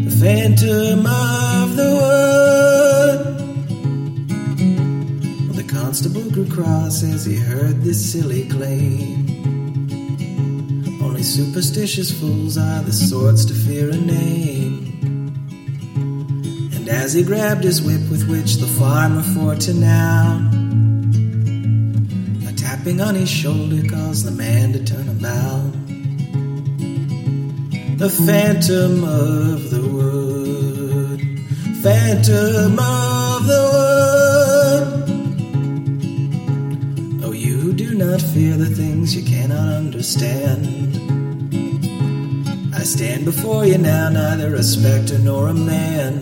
[0.06, 3.20] The phantom of the wood.
[5.46, 9.29] Well, the constable grew cross as he heard this silly claim.
[11.20, 14.86] Only superstitious fools are the sorts to fear a name.
[16.72, 20.48] And as he grabbed his whip with which the farmer for to now,
[22.48, 25.72] a tapping on his shoulder caused the man to turn about.
[27.98, 31.20] The phantom of the wood,
[31.82, 33.62] phantom of the
[37.18, 37.24] wood.
[37.24, 41.09] Oh, you who do not fear the things you cannot understand.
[42.80, 46.14] I stand before you now, neither a specter nor a man.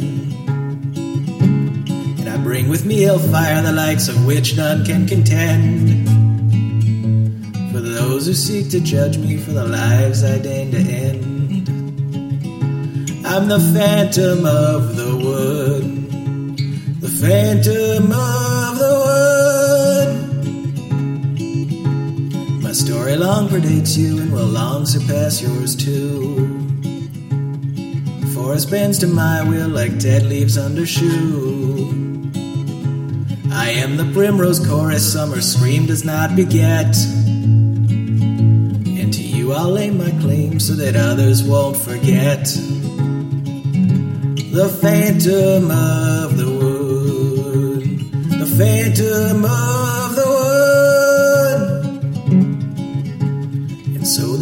[2.19, 6.09] And I bring with me hellfire, the likes of which none can contend.
[7.71, 11.69] For those who seek to judge me for the lives I deign to end.
[13.25, 16.09] I'm the phantom of the wood,
[17.01, 19.38] the phantom of the wood.
[22.99, 26.49] Story long predates you and will long surpass yours too.
[28.35, 31.93] Forest bends to my will like dead leaves under shoe.
[33.53, 36.97] I am the primrose chorus, summer scream does not beget.
[38.99, 42.47] And to you I'll lay my claim so that others won't forget.
[44.59, 47.85] The phantom of the wood,
[48.41, 50.08] the phantom of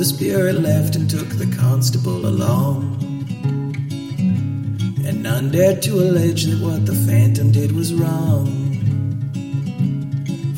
[0.07, 2.97] spirit left and took the constable along.
[5.05, 8.47] And none dared to allege that what the phantom did was wrong.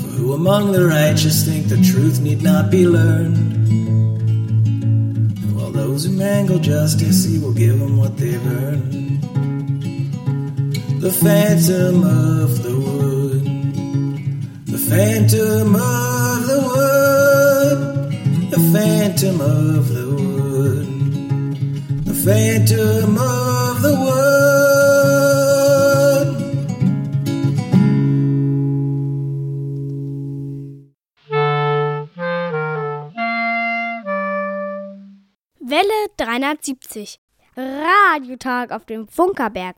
[0.00, 3.56] For who among the righteous think the truth need not be learned?
[5.56, 9.22] While those who mangle justice, he will give them what they've earned.
[11.00, 13.44] The phantom of the wood,
[14.66, 17.17] the phantom of the wood,
[18.72, 20.86] phantom of the wood,
[22.04, 24.48] the phantom of the wood.
[35.60, 37.18] Welle 370.
[37.56, 39.76] Radiotag auf dem Funkerberg.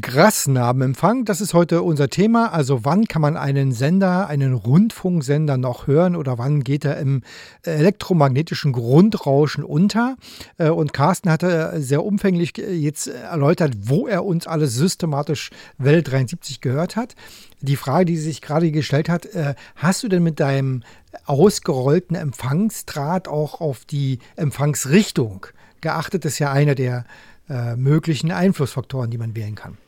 [0.00, 2.52] Grasnarbenempfang, das ist heute unser Thema.
[2.52, 7.22] Also wann kann man einen Sender, einen Rundfunksender noch hören oder wann geht er im
[7.62, 10.16] elektromagnetischen Grundrauschen unter?
[10.58, 16.60] Äh, und Carsten hatte sehr umfänglich jetzt erläutert, wo er uns alles systematisch Welle 73
[16.60, 17.14] gehört hat.
[17.60, 20.82] Die Frage, die sich gerade gestellt hat, äh, hast du denn mit deinem
[21.24, 25.46] ausgerollten Empfangsdraht auch auf die Empfangsrichtung
[25.80, 26.24] geachtet?
[26.24, 27.04] Das ist ja einer der
[27.48, 29.78] äh, möglichen Einflussfaktoren, die man wählen kann.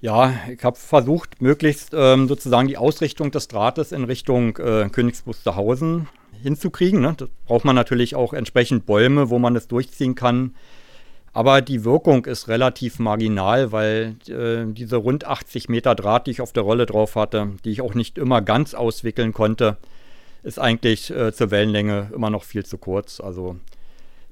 [0.00, 5.24] Ja, ich habe versucht, möglichst ähm, sozusagen die Ausrichtung des Drahtes in Richtung äh, Königs
[6.42, 7.00] hinzukriegen.
[7.00, 7.14] Ne?
[7.16, 10.54] Da braucht man natürlich auch entsprechend Bäume, wo man das durchziehen kann.
[11.32, 16.40] Aber die Wirkung ist relativ marginal, weil äh, diese rund 80 Meter Draht, die ich
[16.40, 19.76] auf der Rolle drauf hatte, die ich auch nicht immer ganz auswickeln konnte,
[20.42, 23.20] ist eigentlich äh, zur Wellenlänge immer noch viel zu kurz.
[23.20, 23.56] Also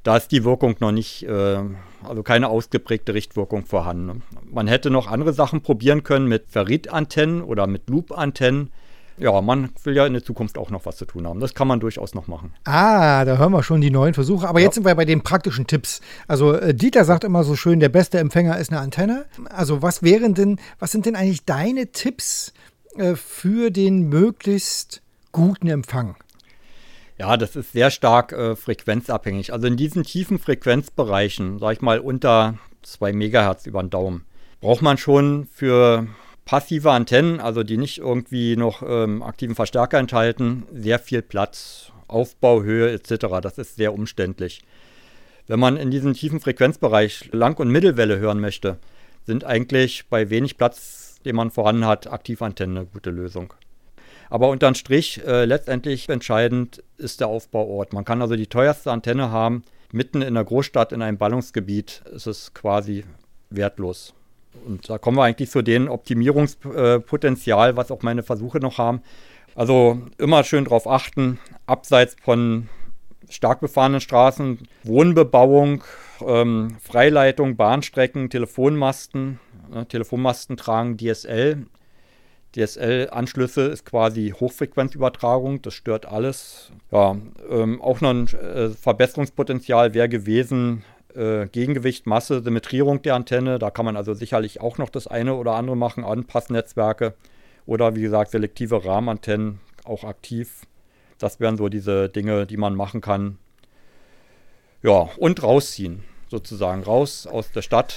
[0.02, 1.58] da ist die Wirkung noch nicht, äh,
[2.06, 4.22] also keine ausgeprägte Richtwirkung vorhanden.
[4.50, 8.70] Man hätte noch andere Sachen probieren können mit Ferritantennen oder mit Loop-Antennen.
[9.16, 11.38] Ja, man will ja in der Zukunft auch noch was zu tun haben.
[11.38, 12.52] Das kann man durchaus noch machen.
[12.64, 14.48] Ah, da hören wir schon die neuen Versuche.
[14.48, 14.64] Aber ja.
[14.64, 16.00] jetzt sind wir bei den praktischen Tipps.
[16.26, 19.26] Also äh, Dieter sagt immer so schön, der beste Empfänger ist eine Antenne.
[19.50, 22.52] Also was wären denn, was sind denn eigentlich deine Tipps
[22.96, 26.16] äh, für den möglichst guten Empfang?
[27.16, 29.52] Ja, das ist sehr stark äh, frequenzabhängig.
[29.52, 34.24] Also in diesen tiefen Frequenzbereichen, sag ich mal unter 2 Megahertz über den Daumen,
[34.60, 36.08] braucht man schon für
[36.44, 42.90] passive Antennen, also die nicht irgendwie noch ähm, aktiven Verstärker enthalten, sehr viel Platz, Aufbauhöhe
[42.92, 43.26] etc.
[43.40, 44.62] Das ist sehr umständlich.
[45.46, 48.78] Wenn man in diesem tiefen Frequenzbereich Lang- und Mittelwelle hören möchte,
[49.26, 53.54] sind eigentlich bei wenig Platz, den man vorhanden hat, Aktivantennen eine gute Lösung.
[54.30, 57.92] Aber unterm Strich, äh, letztendlich entscheidend ist der Aufbauort.
[57.92, 59.62] Man kann also die teuerste Antenne haben.
[59.92, 63.04] Mitten in der Großstadt, in einem Ballungsgebiet, ist es quasi
[63.50, 64.14] wertlos.
[64.66, 69.02] Und da kommen wir eigentlich zu dem Optimierungspotenzial, was auch meine Versuche noch haben.
[69.54, 72.68] Also immer schön darauf achten, abseits von
[73.28, 75.84] stark befahrenen Straßen, Wohnbebauung,
[76.26, 79.38] ähm, Freileitung, Bahnstrecken, Telefonmasten.
[79.70, 81.66] Ne, Telefonmasten tragen DSL
[82.54, 86.70] DSL-Anschlüsse ist quasi Hochfrequenzübertragung, das stört alles.
[86.90, 87.16] Ja,
[87.50, 93.58] ähm, auch noch ein äh, Verbesserungspotenzial wäre gewesen, äh, Gegengewicht, Masse, Symmetrierung der Antenne.
[93.58, 97.14] Da kann man also sicherlich auch noch das eine oder andere machen, Anpassnetzwerke
[97.66, 100.62] oder wie gesagt selektive Rahmenantennen auch aktiv.
[101.18, 103.38] Das wären so diese Dinge, die man machen kann.
[104.82, 107.96] Ja, und rausziehen, sozusagen raus aus der Stadt,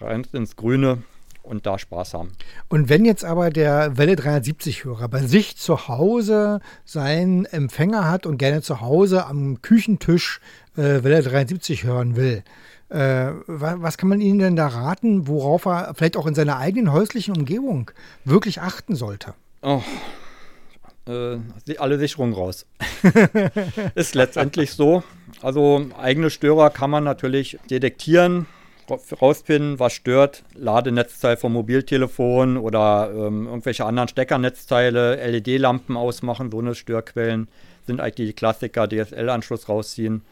[0.00, 1.02] rein ins Grüne,
[1.42, 2.32] und da Spaß haben.
[2.68, 8.38] Und wenn jetzt aber der Welle 370-Hörer bei sich zu Hause seinen Empfänger hat und
[8.38, 10.40] gerne zu Hause am Küchentisch
[10.76, 12.42] äh, Welle 73 hören will,
[12.88, 16.92] äh, was kann man Ihnen denn da raten, worauf er vielleicht auch in seiner eigenen
[16.92, 17.90] häuslichen Umgebung
[18.24, 19.34] wirklich achten sollte?
[19.62, 19.82] Oh,
[21.08, 21.38] äh,
[21.78, 22.66] alle Sicherungen raus.
[23.94, 25.02] ist letztendlich so.
[25.40, 28.46] Also eigene Störer kann man natürlich detektieren
[29.20, 30.44] rauspinnen, was stört.
[30.54, 37.48] Ladenetzteil vom Mobiltelefon oder ähm, irgendwelche anderen Steckernetzteile, LED-Lampen ausmachen, so eine Störquellen
[37.86, 40.22] sind eigentlich die Klassiker, DSL-Anschluss rausziehen.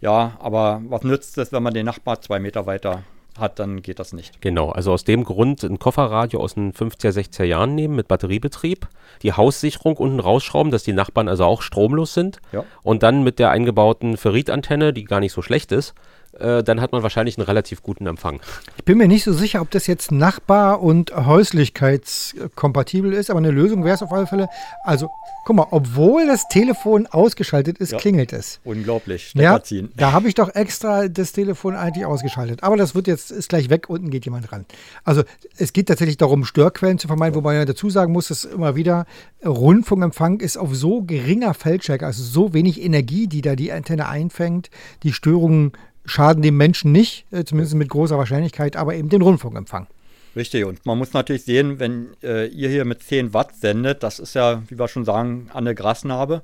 [0.00, 3.02] Ja, aber was nützt es, wenn man den Nachbar zwei Meter weiter
[3.38, 4.40] hat, dann geht das nicht.
[4.40, 8.88] Genau, also aus dem Grund ein Kofferradio aus den 50er, 60er Jahren nehmen mit Batteriebetrieb,
[9.22, 12.64] die Haussicherung unten rausschrauben, dass die Nachbarn also auch stromlos sind ja.
[12.82, 15.94] und dann mit der eingebauten Ferritantenne, die gar nicht so schlecht ist,
[16.38, 18.40] äh, dann hat man wahrscheinlich einen relativ guten Empfang.
[18.76, 23.50] Ich bin mir nicht so sicher, ob das jetzt Nachbar- und Häuslichkeitskompatibel ist, aber eine
[23.50, 24.48] Lösung wäre es auf alle Fälle.
[24.84, 25.10] Also,
[25.44, 27.98] guck mal, obwohl das Telefon ausgeschaltet ist, ja.
[27.98, 28.60] klingelt es.
[28.64, 29.60] Unglaublich, ja.
[29.96, 32.62] Da habe ich doch extra das Telefon eigentlich ausgeschaltet.
[32.62, 34.66] Aber das wird jetzt, ist gleich weg, unten geht jemand ran.
[35.04, 35.22] Also,
[35.56, 37.38] es geht tatsächlich darum, Störquellen zu vermeiden, ja.
[37.38, 39.06] wobei man ja dazu sagen muss, dass immer wieder
[39.44, 44.70] Rundfunkempfang ist auf so geringer Feldstärke, also so wenig Energie, die da die Antenne einfängt,
[45.02, 45.72] die Störungen
[46.06, 49.86] schaden dem Menschen nicht, äh, zumindest mit großer Wahrscheinlichkeit, aber eben den Rundfunkempfang.
[50.34, 54.18] Richtig, und man muss natürlich sehen, wenn äh, ihr hier mit 10 Watt sendet, das
[54.18, 56.42] ist ja, wie wir schon sagen, an der Grasnarbe,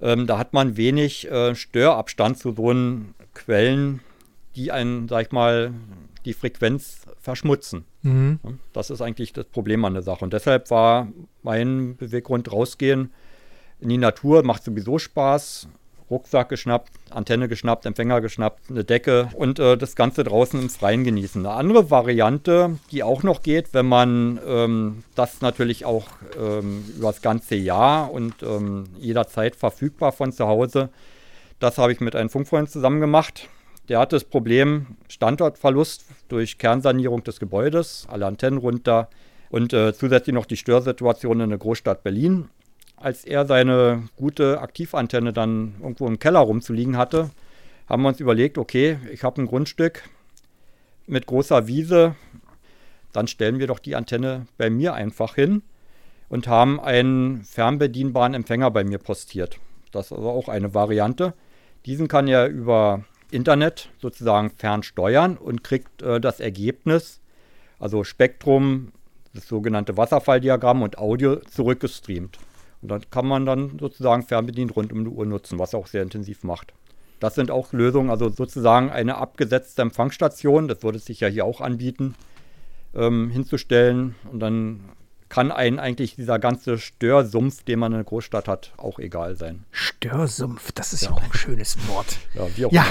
[0.00, 2.74] ähm, da hat man wenig äh, Störabstand zu so
[3.34, 4.00] Quellen,
[4.54, 5.72] die einen, sag ich mal,
[6.24, 7.84] die Frequenz verschmutzen.
[8.02, 8.38] Mhm.
[8.72, 10.24] Das ist eigentlich das Problem an der Sache.
[10.24, 11.08] Und deshalb war
[11.42, 13.12] mein Beweggrund rausgehen
[13.80, 15.68] in die Natur, macht sowieso Spaß.
[16.12, 21.02] Rucksack geschnappt, Antenne geschnappt, Empfänger geschnappt, eine Decke und äh, das Ganze draußen im Freien
[21.02, 21.44] genießen.
[21.44, 26.06] Eine andere Variante, die auch noch geht, wenn man ähm, das natürlich auch
[26.38, 30.90] ähm, über das ganze Jahr und ähm, jederzeit verfügbar von zu Hause,
[31.58, 33.48] das habe ich mit einem Funkfreund zusammen gemacht.
[33.88, 39.08] Der hat das Problem Standortverlust durch Kernsanierung des Gebäudes, alle Antennen runter
[39.50, 42.48] und äh, zusätzlich noch die Störsituation in der Großstadt Berlin.
[43.02, 47.30] Als er seine gute Aktivantenne dann irgendwo im Keller rumzuliegen hatte,
[47.88, 50.04] haben wir uns überlegt, okay, ich habe ein Grundstück
[51.08, 52.14] mit großer Wiese,
[53.12, 55.62] dann stellen wir doch die Antenne bei mir einfach hin
[56.28, 59.58] und haben einen fernbedienbaren Empfänger bei mir postiert.
[59.90, 61.34] Das ist also auch eine Variante.
[61.86, 67.20] Diesen kann er über Internet sozusagen fernsteuern und kriegt äh, das Ergebnis,
[67.80, 68.92] also Spektrum,
[69.34, 72.38] das sogenannte Wasserfalldiagramm und Audio zurückgestreamt.
[72.82, 76.02] Und dann kann man dann sozusagen fernbedient rund um die Uhr nutzen, was auch sehr
[76.02, 76.74] intensiv macht.
[77.20, 81.60] Das sind auch Lösungen, also sozusagen eine abgesetzte Empfangsstation, das würde sich ja hier auch
[81.60, 82.16] anbieten,
[82.94, 84.16] ähm, hinzustellen.
[84.32, 84.80] Und dann
[85.32, 89.64] kann einen eigentlich dieser ganze Störsumpf, den man in der Großstadt hat, auch egal sein.
[89.70, 92.18] Störsumpf, das ist ja, auch ein schönes Wort.
[92.34, 92.84] Ja, wie auch Ja,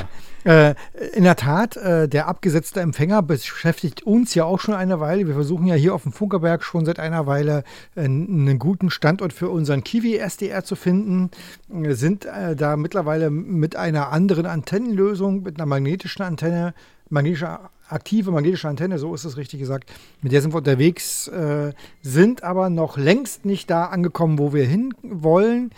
[0.43, 0.69] immer.
[0.69, 0.75] äh,
[1.13, 5.27] in der Tat, äh, der abgesetzte Empfänger beschäftigt uns ja auch schon eine Weile.
[5.27, 7.63] Wir versuchen ja hier auf dem Funkerberg schon seit einer Weile
[7.95, 11.29] äh, einen guten Standort für unseren Kiwi SDR zu finden.
[11.67, 16.73] Wir sind äh, da mittlerweile mit einer anderen Antennenlösung, mit einer magnetischen Antenne,
[17.11, 17.59] magnetische,
[17.89, 19.91] aktive magnetische Antenne, so ist es richtig gesagt.
[20.21, 24.65] Mit der sind wir unterwegs, äh, sind aber noch längst nicht da angekommen, wo wir
[24.65, 25.71] hin wollen.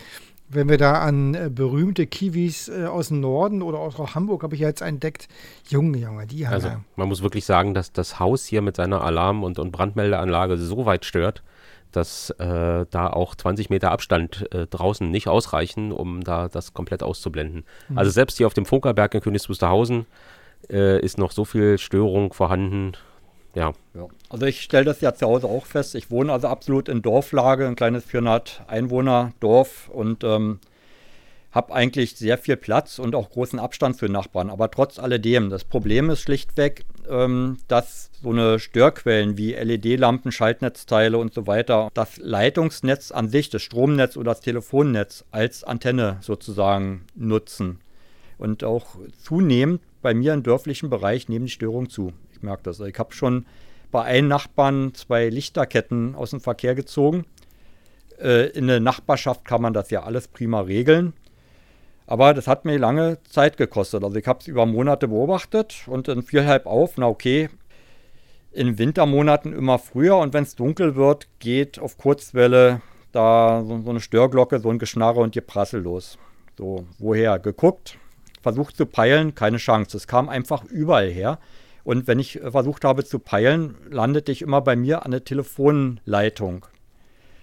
[0.50, 4.44] Wenn wir da an äh, berühmte Kiwis äh, aus dem Norden oder aus auch Hamburg
[4.44, 5.28] habe ich ja jetzt entdeckt.
[5.68, 9.02] Junge, Junge, die haben Also man muss wirklich sagen, dass das Haus hier mit seiner
[9.02, 11.42] Alarm- und, und Brandmeldeanlage so weit stört,
[11.92, 17.02] dass äh, da auch 20 Meter Abstand äh, draußen nicht ausreichen, um da das komplett
[17.02, 17.64] auszublenden.
[17.96, 20.06] Also selbst hier auf dem Funkerberg in Königs Wusterhausen
[20.70, 22.94] äh, ist noch so viel Störung vorhanden.
[23.56, 24.08] Ja, Ja.
[24.30, 25.94] Also ich stelle das ja zu Hause auch fest.
[25.96, 30.60] Ich wohne also absolut in Dorflage, ein kleines 400 Einwohner Dorf und ähm,
[31.54, 34.50] habe eigentlich sehr viel Platz und auch großen Abstand zu den Nachbarn.
[34.50, 41.18] Aber trotz alledem, das Problem ist schlichtweg, ähm, dass so eine Störquellen wie LED-Lampen, Schaltnetzteile
[41.20, 47.06] und so weiter, das Leitungsnetz an sich, das Stromnetz oder das Telefonnetz als Antenne sozusagen
[47.14, 47.80] nutzen.
[48.40, 52.14] Und auch zunehmend bei mir im dörflichen Bereich nehmen die Störungen zu.
[52.32, 52.80] Ich merke das.
[52.80, 53.46] Ich habe schon
[53.92, 57.26] bei einem Nachbarn zwei Lichterketten aus dem Verkehr gezogen.
[58.20, 61.14] Äh, in der Nachbarschaft kann man das ja alles prima regeln.
[62.06, 64.04] Aber das hat mir lange Zeit gekostet.
[64.04, 67.50] Also ich habe es über Monate beobachtet und dann fiel halb auf, na okay,
[68.52, 72.82] in Wintermonaten immer früher und wenn es dunkel wird, geht auf Kurzwelle
[73.12, 76.18] da so, so eine Störglocke, so ein Geschnarre und Geprassel los.
[76.58, 77.40] So, woher?
[77.40, 77.98] Geguckt,
[78.44, 79.98] versucht zu peilen, keine Chance.
[79.98, 81.40] Es kam einfach überall her.
[81.84, 85.24] Und wenn ich äh, versucht habe zu peilen, landete ich immer bei mir an der
[85.24, 86.66] Telefonleitung.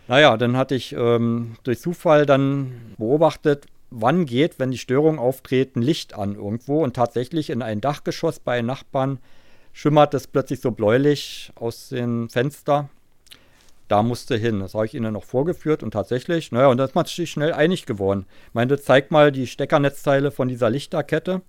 [0.07, 5.83] Naja, dann hatte ich ähm, durch Zufall dann beobachtet, wann geht, wenn die Störungen auftreten,
[5.83, 6.83] Licht an irgendwo.
[6.83, 9.19] Und tatsächlich in ein Dachgeschoss bei Nachbarn
[9.73, 12.89] schimmert es plötzlich so bläulich aus dem Fenster.
[13.91, 14.61] Da musste hin.
[14.61, 17.53] Das habe ich ihnen noch vorgeführt und tatsächlich, naja, und da ist man sich schnell
[17.53, 18.24] einig geworden.
[18.47, 21.43] Ich meinte, zeig mal die Steckernetzteile von dieser Lichterkette.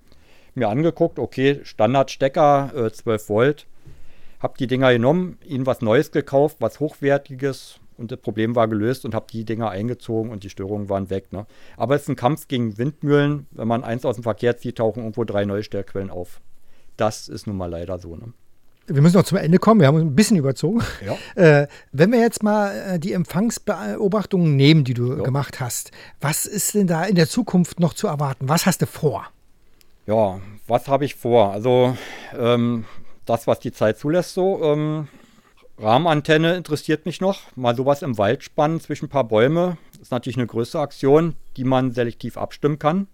[0.56, 3.68] Mir angeguckt, okay, Standardstecker, äh, 12 Volt.
[4.40, 9.06] Hab die Dinger genommen, ihnen was Neues gekauft, was Hochwertiges und das Problem war gelöst
[9.06, 11.32] und habe die Dinger eingezogen und die Störungen waren weg.
[11.32, 11.46] Ne?
[11.78, 13.46] Aber es ist ein Kampf gegen Windmühlen.
[13.52, 16.42] Wenn man eins aus dem Verkehr zieht, tauchen irgendwo drei neue Störquellen auf.
[16.98, 18.16] Das ist nun mal leider so.
[18.16, 18.34] Ne?
[18.88, 19.80] Wir müssen noch zum Ende kommen.
[19.80, 20.82] Wir haben uns ein bisschen überzogen.
[21.06, 21.16] Ja.
[21.36, 25.24] Äh, wenn wir jetzt mal äh, die Empfangsbeobachtungen nehmen, die du Ja.
[25.24, 28.50] gemacht hast, was ist denn da in der Zukunft noch zu erwarten?
[28.50, 29.28] Was hast du vor?
[30.08, 31.52] Ja, was habe ich vor?
[31.52, 31.96] Also
[32.38, 32.86] ähm,
[33.26, 34.62] das, was die Zeit zulässt, so.
[34.64, 35.08] Ähm,
[35.78, 37.40] Rahmenantenne interessiert mich noch.
[37.56, 39.78] Mal sowas im Wald spannen zwischen ein paar Bäume.
[40.02, 43.08] Ist natürlich eine größere Aktion, die man selektiv abstimmen kann.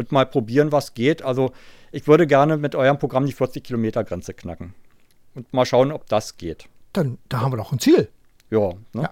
[0.00, 1.20] Und mal probieren, was geht.
[1.20, 1.52] Also
[1.92, 4.72] ich würde gerne mit eurem Programm die 40 Kilometer Grenze knacken.
[5.34, 6.70] Und mal schauen, ob das geht.
[6.94, 8.08] Dann, da haben wir doch ein Ziel.
[8.50, 9.02] Ja, ne?
[9.02, 9.10] Ja.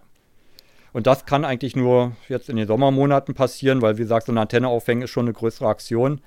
[0.94, 4.40] Und das kann eigentlich nur jetzt in den Sommermonaten passieren, weil, wie gesagt, so eine
[4.40, 6.22] Antenne aufhängen ist schon eine größere Aktion.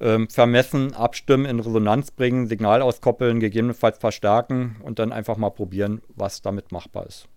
[0.00, 6.02] Ähm, vermessen, abstimmen, in Resonanz bringen, Signal auskoppeln, gegebenenfalls verstärken und dann einfach mal probieren,
[6.16, 7.28] was damit machbar ist.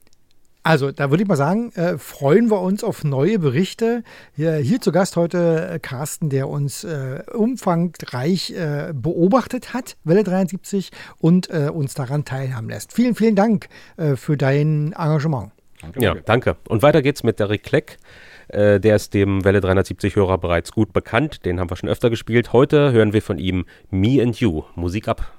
[0.66, 4.03] Also, da würde ich mal sagen, äh, freuen wir uns auf neue Berichte.
[4.36, 10.24] Hier, hier zu Gast heute äh, Carsten, der uns äh, umfangreich äh, beobachtet hat, Welle
[10.24, 10.89] 73,
[11.20, 12.93] und äh, uns daran teilhaben lässt.
[12.93, 15.51] Vielen, vielen Dank äh, für dein Engagement.
[15.82, 16.01] Danke.
[16.01, 16.55] Ja, danke.
[16.68, 17.97] Und weiter geht's mit Derek Kleck.
[18.51, 21.45] Der ist dem Welle 370-Hörer bereits gut bekannt.
[21.45, 22.53] Den haben wir schon öfter gespielt.
[22.53, 24.63] Heute hören wir von ihm Me and You.
[24.76, 25.32] Musik ab.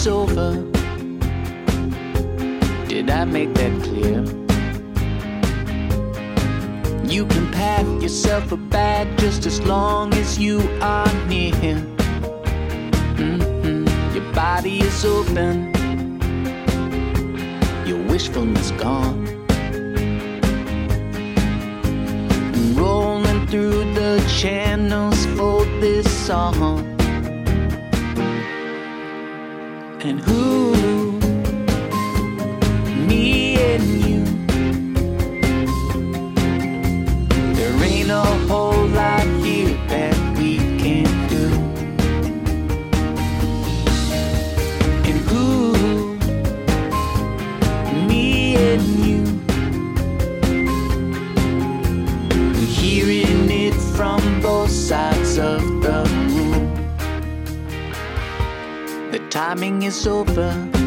[0.00, 0.52] Is over.
[2.88, 4.24] Did I make that clear?
[7.04, 11.76] You can pack yourself a bag just as long as you are near.
[13.18, 13.86] Mhm.
[14.14, 15.54] Your body is open,
[17.88, 19.20] your wishfulness gone.
[22.74, 26.89] Rolling through the channels for this song.
[30.02, 30.79] And who?
[59.50, 60.79] Timing is over.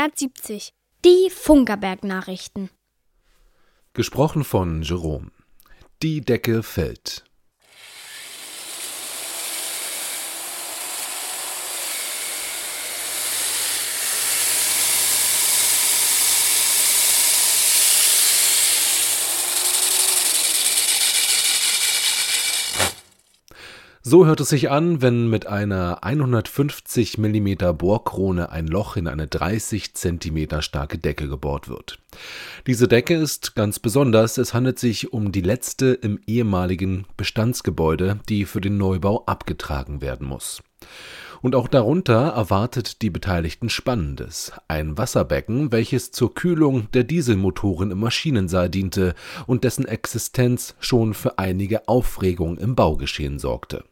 [0.00, 0.72] 1970.
[1.04, 2.70] Die Funkerberg-Nachrichten.
[3.92, 5.30] Gesprochen von Jerome.
[6.02, 7.24] Die Decke fällt.
[24.10, 29.28] So hört es sich an, wenn mit einer 150 mm Bohrkrone ein Loch in eine
[29.28, 32.00] 30 cm starke Decke gebohrt wird.
[32.66, 38.46] Diese Decke ist ganz besonders, es handelt sich um die letzte im ehemaligen Bestandsgebäude, die
[38.46, 40.60] für den Neubau abgetragen werden muss.
[41.40, 44.50] Und auch darunter erwartet die Beteiligten Spannendes.
[44.66, 49.14] Ein Wasserbecken, welches zur Kühlung der Dieselmotoren im Maschinensaal diente
[49.46, 53.84] und dessen Existenz schon für einige Aufregung im Baugeschehen sorgte.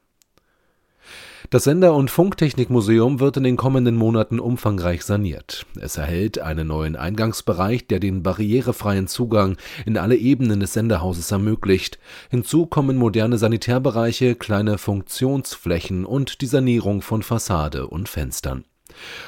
[1.50, 5.66] Das Sender- und Funktechnikmuseum wird in den kommenden Monaten umfangreich saniert.
[5.80, 11.98] Es erhält einen neuen Eingangsbereich, der den barrierefreien Zugang in alle Ebenen des Senderhauses ermöglicht.
[12.30, 18.64] Hinzu kommen moderne Sanitärbereiche, kleine Funktionsflächen und die Sanierung von Fassade und Fenstern.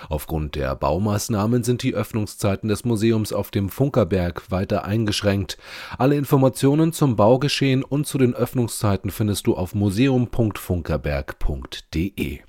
[0.08, 5.58] Aufgrund der Baumaßnahmen sind die Öffnungszeiten des Museums auf dem Funkerberg weiter eingeschränkt.
[5.98, 12.40] Alle Informationen zum Baugeschehen und zu den Öffnungszeiten findest du auf museum.funkerberg.de.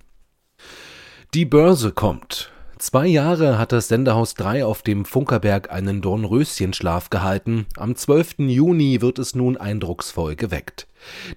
[1.34, 2.52] Die Börse kommt.
[2.82, 7.68] Zwei Jahre hat das Sendehaus 3 auf dem Funkerberg einen Dornröschenschlaf gehalten.
[7.78, 8.40] Am 12.
[8.40, 10.88] Juni wird es nun eindrucksvoll geweckt.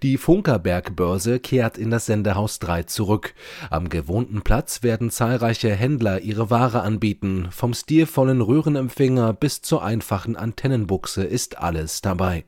[0.02, 3.34] Die Funkerberg-Börse kehrt in das Sendehaus 3 zurück.
[3.68, 7.48] Am gewohnten Platz werden zahlreiche Händler ihre Ware anbieten.
[7.50, 12.46] Vom stilvollen Röhrenempfänger bis zur einfachen Antennenbuchse ist alles dabei.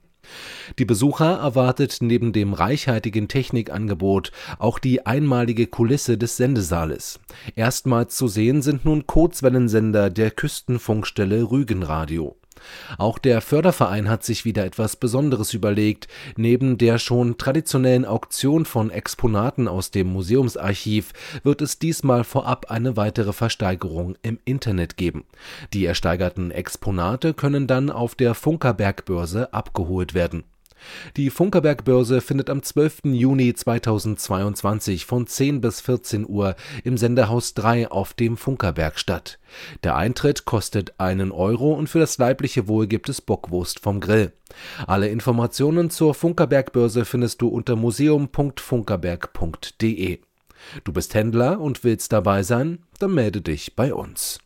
[0.79, 7.20] Die Besucher erwartet neben dem reichhaltigen Technikangebot auch die einmalige Kulisse des Sendesaales.
[7.55, 12.37] Erstmals zu sehen sind nun Kurzwellensender der Küstenfunkstelle Rügenradio.
[12.98, 16.08] Auch der Förderverein hat sich wieder etwas Besonderes überlegt.
[16.36, 21.12] Neben der schon traditionellen Auktion von Exponaten aus dem Museumsarchiv
[21.42, 25.24] wird es diesmal vorab eine weitere Versteigerung im Internet geben.
[25.72, 30.44] Die ersteigerten Exponate können dann auf der Funkerbergbörse abgeholt werden
[31.16, 33.01] die Funkerberg-Börse findet am 12.
[33.05, 36.55] Juni 2022 von 10 bis 14 Uhr
[36.85, 39.39] im Sendehaus 3 auf dem Funkerberg statt.
[39.85, 44.33] Der Eintritt kostet einen Euro und für das leibliche Wohl gibt es Bockwurst vom Grill.
[44.87, 50.20] Alle Informationen zur Funkerberg-Börse findest du unter museum.funkerberg.de.
[50.85, 52.81] Du bist Händler und willst dabei sein?
[52.99, 54.41] Dann melde dich bei uns.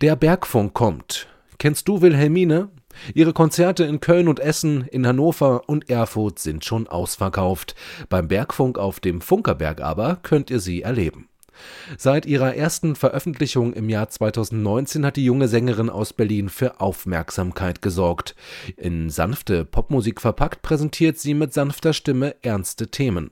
[0.00, 1.28] Der Bergfunk kommt.
[1.58, 2.70] Kennst du Wilhelmine?
[3.14, 7.74] Ihre Konzerte in Köln und Essen, in Hannover und Erfurt sind schon ausverkauft.
[8.08, 11.28] Beim Bergfunk auf dem Funkerberg aber könnt ihr sie erleben.
[11.98, 17.82] Seit ihrer ersten Veröffentlichung im Jahr 2019 hat die junge Sängerin aus Berlin für Aufmerksamkeit
[17.82, 18.34] gesorgt.
[18.76, 23.30] In sanfte Popmusik verpackt präsentiert sie mit sanfter Stimme ernste Themen.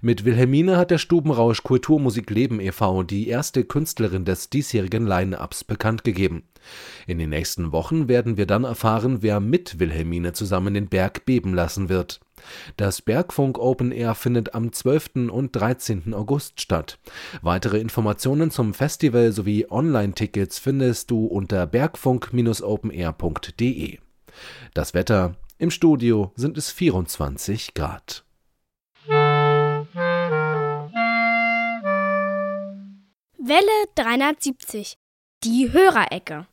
[0.00, 3.02] Mit Wilhelmine hat der Stubenrausch Kulturmusik Leben e.V.
[3.02, 6.44] die erste Künstlerin des diesjährigen Line-Ups bekannt gegeben.
[7.06, 11.54] In den nächsten Wochen werden wir dann erfahren, wer mit Wilhelmine zusammen den Berg beben
[11.54, 12.20] lassen wird.
[12.76, 15.30] Das Bergfunk Open Air findet am 12.
[15.30, 16.14] und 13.
[16.14, 16.98] August statt.
[17.42, 23.98] Weitere Informationen zum Festival sowie Online-Tickets findest du unter bergfunk-openair.de.
[24.74, 28.25] Das Wetter im Studio sind es 24 Grad.
[33.38, 33.60] Welle
[33.96, 34.96] 370.
[35.44, 36.46] Die Hörerecke.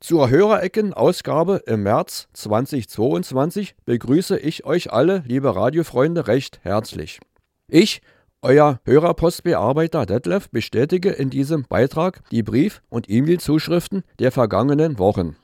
[0.00, 7.20] Zur Hörerecken-Ausgabe im März 2022 begrüße ich euch alle, liebe Radiofreunde, recht herzlich.
[7.68, 8.02] Ich,
[8.42, 15.36] euer Hörerpostbearbeiter Detlef, bestätige in diesem Beitrag die Brief- und E-Mail-Zuschriften der vergangenen Wochen.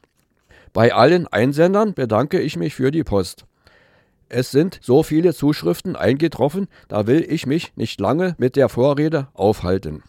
[0.72, 3.46] Bei allen Einsendern bedanke ich mich für die Post.
[4.28, 9.28] Es sind so viele Zuschriften eingetroffen, da will ich mich nicht lange mit der Vorrede
[9.34, 10.02] aufhalten.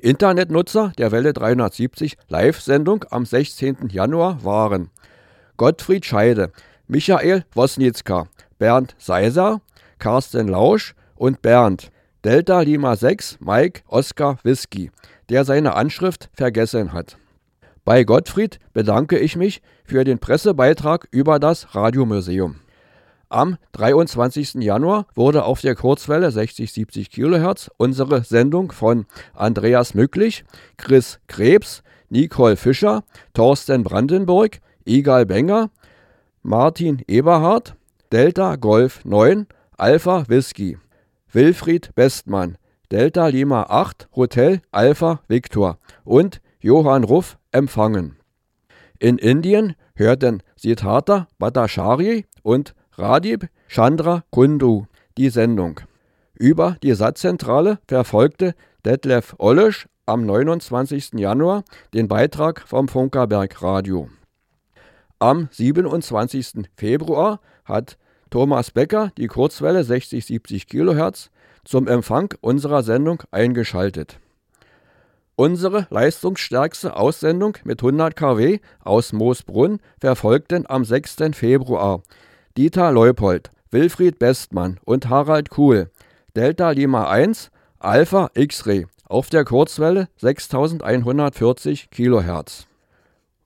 [0.00, 3.88] Internetnutzer der Welle 370 Live-Sendung am 16.
[3.90, 4.90] Januar waren
[5.56, 6.52] Gottfried Scheide,
[6.86, 8.28] Michael Wosnitzka,
[8.60, 9.60] Bernd Seiser,
[9.98, 11.90] Carsten Lausch und Bernd
[12.24, 14.92] Delta Lima 6 Mike Oscar Whisky,
[15.30, 17.16] der seine Anschrift vergessen hat.
[17.84, 22.60] Bei Gottfried bedanke ich mich für den Pressebeitrag über das Radiomuseum.
[23.30, 24.54] Am 23.
[24.54, 29.04] Januar wurde auf der Kurzwelle 60-70 kHz unsere Sendung von
[29.34, 30.44] Andreas Mücklich,
[30.78, 33.04] Chris Krebs, Nicole Fischer,
[33.34, 35.70] Thorsten Brandenburg, Igal Benger,
[36.42, 37.74] Martin Eberhardt,
[38.12, 40.78] Delta Golf 9, Alpha Whisky,
[41.30, 42.56] Wilfried Bestmann,
[42.90, 48.16] Delta Lima 8, Hotel Alpha Victor und Johann Ruff empfangen.
[48.98, 54.86] In Indien hörten Siddhartha Bhattacharya und Radib Chandra Kundu
[55.18, 55.78] die Sendung.
[56.34, 61.12] Über die Satzzentrale verfolgte Detlef Ollesch am 29.
[61.14, 61.62] Januar
[61.94, 64.08] den Beitrag vom Funkerberg Radio.
[65.20, 66.68] Am 27.
[66.74, 67.98] Februar hat
[68.30, 71.30] Thomas Becker die Kurzwelle 60-70 kHz
[71.64, 74.18] zum Empfang unserer Sendung eingeschaltet.
[75.36, 81.16] Unsere leistungsstärkste Aussendung mit 100 kW aus Moosbrunn verfolgten am 6.
[81.34, 82.02] Februar
[82.58, 85.92] Dieter Leupold, Wilfried Bestmann und Harald Kuhl,
[86.34, 92.66] Delta Lima 1, Alpha X-Ray auf der Kurzwelle 6140 kHz.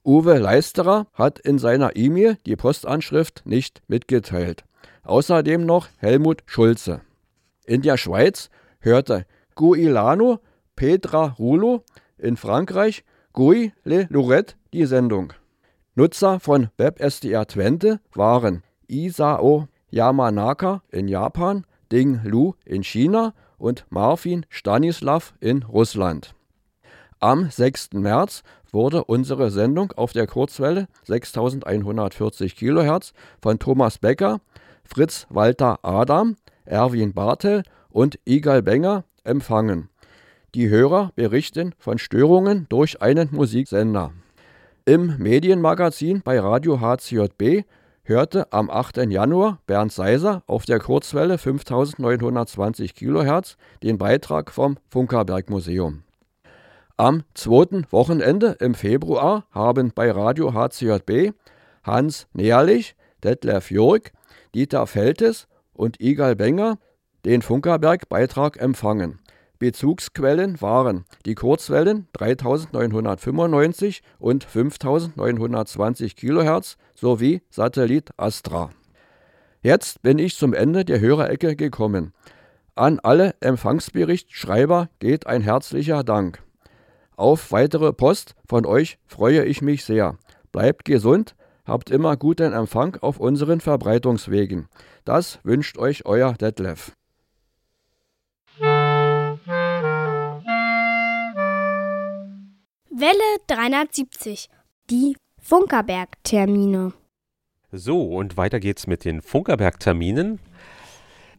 [0.03, 4.63] Uwe Leisterer hat in seiner E-Mail die Postanschrift nicht mitgeteilt.
[5.03, 7.01] Außerdem noch Helmut Schulze.
[7.67, 8.49] In der Schweiz
[8.79, 10.39] hörte Guilano
[10.75, 11.83] Petra Rulo,
[12.17, 15.33] in Frankreich Guy Le Lorette die Sendung.
[15.93, 24.45] Nutzer von WebSDR Twente waren Isao Yamanaka in Japan, Ding Lu in China und Marfin
[24.49, 26.33] Stanislav in Russland.
[27.19, 27.93] Am 6.
[27.93, 34.41] März wurde unsere Sendung auf der Kurzwelle 6140 kHz von Thomas Becker,
[34.83, 39.89] Fritz Walter Adam, Erwin Bartel und Igal Benger empfangen.
[40.55, 44.11] Die Hörer berichten von Störungen durch einen Musiksender.
[44.85, 47.63] Im Medienmagazin bei Radio HCJB
[48.05, 48.97] hörte am 8.
[49.09, 56.03] Januar Bernd Seiser auf der Kurzwelle 5920 kHz den Beitrag vom Funkerberg Museum.
[56.97, 61.33] Am zweiten Wochenende im Februar haben bei Radio HCJB
[61.83, 64.11] Hans Nährlich, Detlef Jörg,
[64.53, 66.77] Dieter Feltes und Igal Benger
[67.25, 69.19] den Funkerberg-Beitrag empfangen.
[69.63, 78.71] Bezugsquellen waren die Kurzwellen 3995 und 5920 kHz sowie Satellit Astra.
[79.61, 82.11] Jetzt bin ich zum Ende der Hörerecke gekommen.
[82.75, 86.43] An alle Empfangsberichtschreiber geht ein herzlicher Dank.
[87.15, 90.17] Auf weitere Post von euch freue ich mich sehr.
[90.51, 94.67] Bleibt gesund, habt immer guten Empfang auf unseren Verbreitungswegen.
[95.05, 96.91] Das wünscht euch euer Detlef.
[102.95, 104.49] Welle 370.
[104.91, 106.93] Die Funkerberg-Termine.
[107.71, 110.39] So, und weiter geht's mit den Funkerberg-Terminen.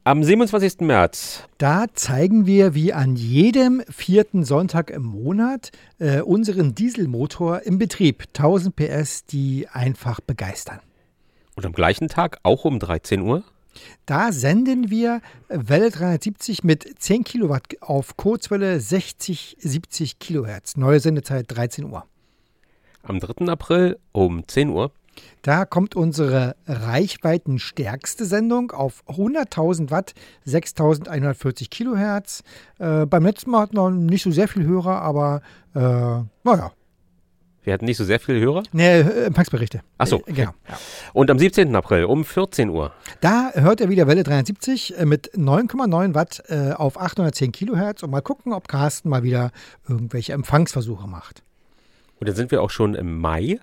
[0.03, 0.81] Am 27.
[0.81, 1.45] März.
[1.59, 8.25] Da zeigen wir wie an jedem vierten Sonntag im Monat äh, unseren Dieselmotor im Betrieb.
[8.37, 10.81] 1000 PS, die einfach begeistern.
[11.55, 13.45] Und am gleichen Tag, auch um 13 Uhr?
[14.07, 20.77] Da senden wir Welle 370 mit 10 Kilowatt auf Kurzwelle 60, 70 Kilohertz.
[20.77, 22.05] Neue Sendezeit 13 Uhr.
[23.03, 23.47] Am 3.
[23.47, 24.93] April um 10 Uhr.
[25.43, 30.15] Da kommt unsere reichweitenstärkste Sendung auf 100.000 Watt,
[30.47, 32.43] 6.140 Kilohertz.
[32.79, 35.43] Äh, beim letzten Mal hatten wir nicht so sehr viel Hörer, aber
[35.75, 36.73] äh, naja.
[37.65, 38.63] Wir hatten nicht so sehr viele Hörer?
[38.73, 39.81] Ne, Empfangsberichte.
[39.97, 40.23] Ach so.
[40.27, 40.51] Äh, genau.
[41.15, 41.75] Und am 17.
[41.75, 42.93] April um 14 Uhr.
[43.23, 48.11] Da hört er wieder Welle 73 äh, mit 9,9 Watt äh, auf 810 Kilohertz und
[48.11, 49.51] mal gucken, ob Carsten mal wieder
[49.89, 51.43] irgendwelche Empfangsversuche macht.
[52.21, 53.59] Und dann sind wir auch schon im Mai.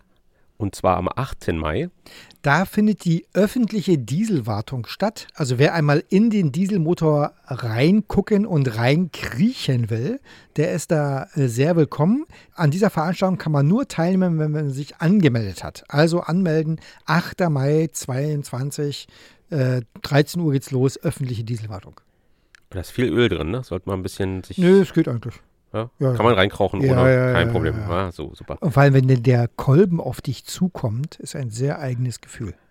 [0.62, 1.54] Und zwar am 8.
[1.54, 1.90] Mai.
[2.44, 5.28] Da findet die öffentliche Dieselwartung statt.
[5.34, 10.20] Also wer einmal in den Dieselmotor reingucken und reinkriechen will,
[10.58, 12.28] der ist da äh, sehr willkommen.
[12.54, 15.84] An dieser Veranstaltung kann man nur teilnehmen, wenn man sich angemeldet hat.
[15.88, 17.50] Also anmelden, 8.
[17.50, 19.08] Mai 22,
[19.50, 22.00] äh, 13 Uhr geht's los, öffentliche Dieselwartung.
[22.70, 23.64] Da ist viel Öl drin, ne?
[23.64, 24.60] Sollte man ein bisschen sich.
[24.60, 25.42] Nö, es geht eigentlich.
[25.74, 25.90] Ja?
[26.00, 27.76] Ja, Kann man reinkrauchen ja, ohne, kein Problem.
[27.78, 28.08] ja.
[28.08, 28.58] Ah, so, super.
[28.60, 32.54] Und vor allem, wenn denn der Kolben auf dich zukommt, ist ein sehr eigenes Gefühl.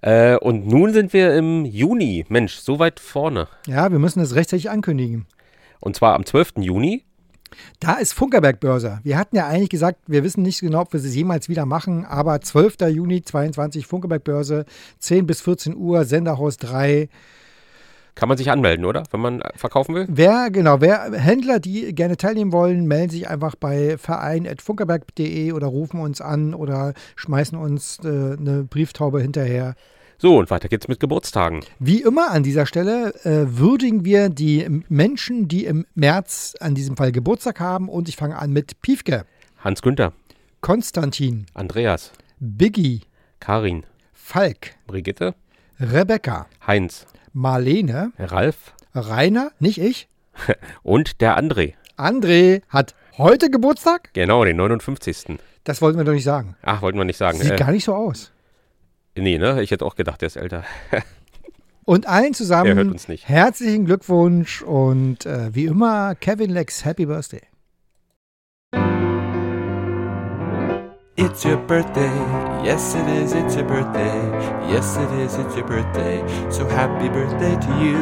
[0.00, 2.24] Äh, und nun sind wir im Juni.
[2.28, 3.48] Mensch, so weit vorne.
[3.66, 5.26] Ja, wir müssen das rechtzeitig ankündigen.
[5.80, 6.58] Und zwar am 12.
[6.58, 7.04] Juni.
[7.80, 9.00] Da ist Funkerberg-Börse.
[9.02, 12.04] Wir hatten ja eigentlich gesagt, wir wissen nicht genau, ob wir sie jemals wieder machen,
[12.04, 12.76] aber 12.
[12.90, 14.66] Juni 22 Funkerberg-Börse,
[15.00, 17.08] 10 bis 14 Uhr, Senderhaus 3.
[18.18, 19.04] Kann man sich anmelden, oder?
[19.12, 20.06] Wenn man äh, verkaufen will?
[20.10, 26.00] Wer, genau, wer Händler, die gerne teilnehmen wollen, melden sich einfach bei verein.funkerberg.de oder rufen
[26.00, 29.76] uns an oder schmeißen uns äh, eine Brieftaube hinterher.
[30.20, 31.60] So, und weiter geht's mit Geburtstagen.
[31.78, 36.96] Wie immer an dieser Stelle äh, würdigen wir die Menschen, die im März an diesem
[36.96, 37.88] Fall Geburtstag haben.
[37.88, 39.26] Und ich fange an mit Piefke,
[39.58, 40.12] Hans Günther,
[40.60, 42.10] Konstantin, Andreas,
[42.40, 43.02] Biggie,
[43.38, 45.36] Karin, Falk, Brigitte,
[45.78, 50.08] Rebecca, Heinz, Marlene, Ralf Rainer, nicht ich,
[50.82, 51.74] und der André.
[51.96, 54.10] André hat heute Geburtstag?
[54.12, 55.38] Genau, den 59.
[55.64, 56.56] Das wollten wir doch nicht sagen.
[56.62, 57.38] Ach, wollten wir nicht sagen.
[57.38, 58.32] Sieht Äh, gar nicht so aus.
[59.16, 59.62] nee, ne?
[59.62, 60.64] Ich hätte auch gedacht, der ist älter.
[61.84, 63.28] Und allen hört zusammen uns nicht.
[63.28, 67.40] herzlichen Glückwunsch und äh, wie immer Kevin Lex Happy Birthday.
[71.20, 72.14] It's your birthday,
[72.64, 74.14] yes it is, it's your birthday,
[74.70, 77.98] yes it is, it's your birthday, so happy birthday to you,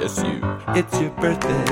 [0.00, 0.42] yes you.
[0.74, 1.64] It's your birthday,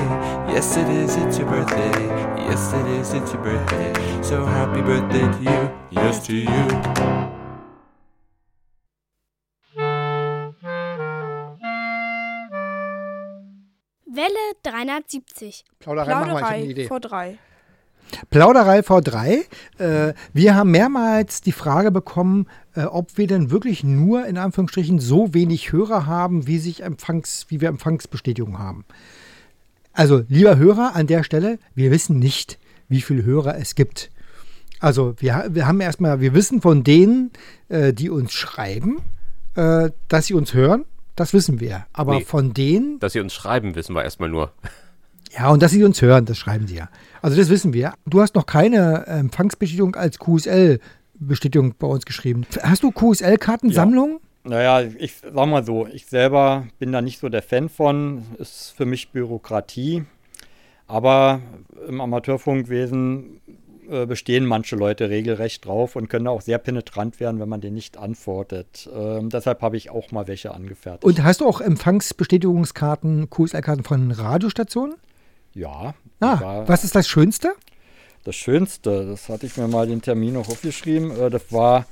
[0.47, 2.07] yes it is, it's your birthday,
[2.47, 3.91] yes it is, it's your birthday,
[4.23, 6.65] so happy birthday to you, yes to you.
[14.07, 15.65] Welle 370.
[15.79, 17.37] Plauderei, machen wir, ich Plauderei vor drei.
[18.29, 19.43] Plauderei V3.
[19.77, 24.99] Äh, wir haben mehrmals die Frage bekommen, äh, ob wir denn wirklich nur in Anführungsstrichen
[24.99, 28.85] so wenig Hörer haben, wie, sich Empfangs, wie wir Empfangsbestätigung haben.
[29.93, 34.11] Also, lieber Hörer, an der Stelle, wir wissen nicht, wie viele Hörer es gibt.
[34.79, 37.31] Also, wir, wir haben erstmal, wir wissen von denen,
[37.69, 38.97] äh, die uns schreiben,
[39.55, 40.85] äh, dass sie uns hören.
[41.15, 41.85] Das wissen wir.
[41.93, 42.25] Aber Nee.
[42.25, 44.51] von denen, Dass sie uns schreiben, wissen wir erstmal nur.
[45.37, 46.89] Ja, und dass sie uns hören, das schreiben sie ja.
[47.21, 47.93] Also das wissen wir.
[48.05, 52.45] Du hast noch keine Empfangsbestätigung als QSL-Bestätigung bei uns geschrieben.
[52.61, 54.19] Hast du QSL-Kartensammlung?
[54.43, 58.23] Naja, ich sag mal so, ich selber bin da nicht so der Fan von.
[58.37, 60.05] Ist für mich Bürokratie.
[60.87, 61.41] Aber
[61.87, 63.41] im Amateurfunkwesen
[63.89, 67.75] äh, bestehen manche Leute regelrecht drauf und können auch sehr penetrant werden, wenn man denen
[67.75, 68.89] nicht antwortet.
[68.95, 71.03] Ähm, deshalb habe ich auch mal welche angefertigt.
[71.03, 74.95] Und hast du auch Empfangsbestätigungskarten, QSL-Karten von Radiostationen?
[75.55, 75.93] Ja.
[76.19, 77.53] Ah, war- was ist das Schönste?
[78.23, 81.85] Das Schönste, das hatte ich mir mal den Termin noch aufgeschrieben, äh, das war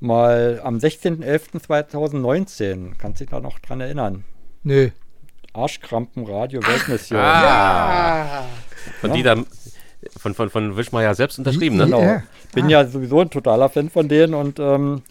[0.00, 2.92] mal am 16.11.2019.
[2.98, 4.24] Kannst dich da noch dran erinnern?
[4.62, 4.90] Nö.
[5.52, 7.18] Arschkrampen Radio Weltmission.
[7.20, 8.44] Ah.
[9.00, 9.16] Von Ja.
[9.16, 9.46] die dann
[10.16, 11.84] von, von, von Wischmeier selbst unterschrieben, ne?
[11.86, 12.22] Genau.
[12.54, 15.02] Bin ja sowieso ein totaler Fan von denen und ähm,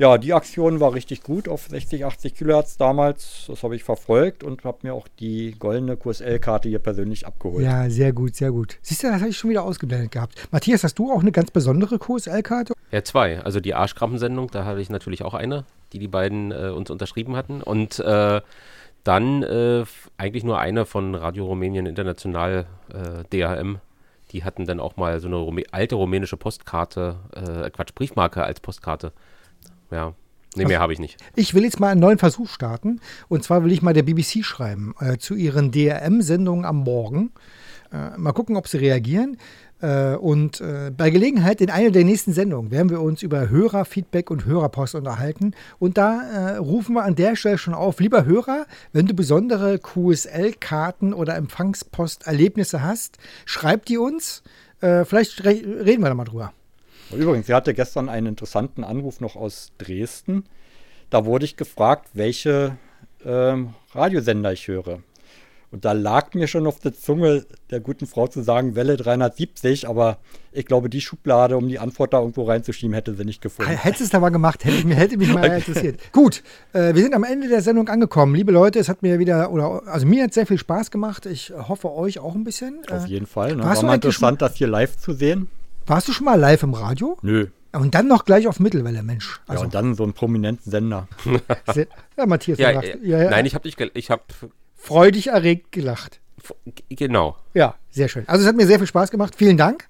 [0.00, 3.44] ja, die Aktion war richtig gut auf 60, 80 Kilohertz damals.
[3.48, 7.62] Das habe ich verfolgt und habe mir auch die goldene QSL-Karte hier persönlich abgeholt.
[7.62, 8.78] Ja, sehr gut, sehr gut.
[8.80, 10.48] Siehst du, das habe ich schon wieder ausgeblendet gehabt.
[10.50, 12.72] Matthias, hast du auch eine ganz besondere QSL-Karte?
[12.90, 13.42] Ja, zwei.
[13.42, 17.36] Also die Arschkrampensendung, da hatte ich natürlich auch eine, die die beiden äh, uns unterschrieben
[17.36, 17.60] hatten.
[17.62, 18.40] Und äh,
[19.04, 19.84] dann äh,
[20.16, 23.80] eigentlich nur eine von Radio Rumänien International, äh, DHM.
[24.30, 28.60] Die hatten dann auch mal so eine Rumä alte rumänische Postkarte, äh, Quatsch, Briefmarke als
[28.60, 29.12] Postkarte.
[29.90, 30.14] Ja,
[30.56, 30.82] nee, mehr Ach.
[30.82, 31.18] habe ich nicht.
[31.34, 33.00] Ich will jetzt mal einen neuen Versuch starten.
[33.28, 37.32] Und zwar will ich mal der BBC schreiben äh, zu ihren DRM-Sendungen am Morgen.
[37.92, 39.36] Äh, mal gucken, ob sie reagieren.
[39.80, 44.30] Äh, und äh, bei Gelegenheit in einer der nächsten Sendungen werden wir uns über Hörerfeedback
[44.30, 45.54] und Hörerpost unterhalten.
[45.78, 49.78] Und da äh, rufen wir an der Stelle schon auf, lieber Hörer, wenn du besondere
[49.78, 54.42] QSL-Karten oder Empfangspost-Erlebnisse hast, schreib die uns.
[54.80, 56.52] Äh, vielleicht re reden wir da mal drüber.
[57.14, 60.44] Übrigens, ich hatte gestern einen interessanten Anruf noch aus Dresden.
[61.10, 62.76] Da wurde ich gefragt, welche
[63.24, 65.00] ähm, Radiosender ich höre.
[65.72, 69.88] Und da lag mir schon auf der Zunge der guten Frau zu sagen, Welle 370,
[69.88, 70.18] aber
[70.50, 73.70] ich glaube, die Schublade, um die Antwort da irgendwo reinzuschieben, hätte sie nicht gefunden.
[73.70, 76.00] Hättest es aber gemacht, hätte, hätte mich mal interessiert.
[76.12, 76.42] Gut,
[76.72, 78.34] äh, wir sind am Ende der Sendung angekommen.
[78.34, 81.26] Liebe Leute, es hat mir wieder, oder also mir hat sehr viel Spaß gemacht.
[81.26, 82.80] Ich hoffe euch auch ein bisschen.
[82.90, 83.54] Auf Äh, jeden Fall.
[83.54, 83.62] Ne?
[83.62, 85.48] War mal interessant, das hier live zu sehen.
[85.90, 87.18] Warst du schon mal live im Radio?
[87.22, 87.48] Nö.
[87.72, 89.40] Und dann noch gleich auf Mittelwelle, Mensch.
[89.46, 91.08] ja, Also, und dann so einen prominenten Sender.
[92.16, 94.22] ja, Matthias, Ja, äh, ja, ja, Nein, ich habe gel- ich habe,
[94.76, 96.20] freudig erregt gelacht.
[96.88, 97.36] genau.
[97.54, 98.22] Ja, sehr schön.
[98.28, 99.34] Also es hat mir sehr viel Spaß gemacht.
[99.36, 99.88] Vielen Dank.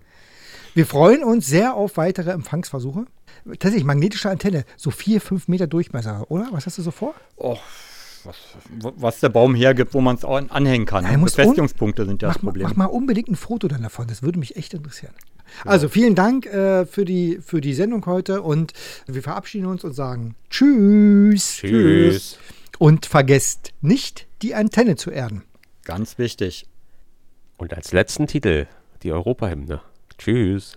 [0.74, 3.05] Wir freuen uns sehr auf weitere Empfangsversuche.
[3.44, 6.48] Tatsächlich, magnetische Antenne, so vier, fünf Meter Durchmesser, oder?
[6.53, 7.14] Was hast du so vor?
[7.36, 7.57] Oh,
[8.24, 8.36] was,
[8.96, 11.05] was der Baum hergibt, wo man es anhängen kann.
[11.05, 12.68] Nein, Befestigungspunkte sind ja das mach, mal- Problem.
[12.68, 14.07] Mach mal unbedingt ein Foto dann davon.
[14.09, 15.14] Das würde mich echt interessieren.
[15.64, 18.72] Also vielen Dank äh, für, die, für die Sendung heute und
[19.07, 21.59] wir verabschieden uns und sagen Tschüss.
[21.59, 22.38] Tschüss.
[22.78, 25.42] Und vergesst nicht, die Antenne zu erden.
[25.84, 26.66] Ganz wichtig.
[27.57, 28.66] Und als letzten Titel
[29.03, 29.82] die Europahymne.
[30.18, 30.76] Tschüss.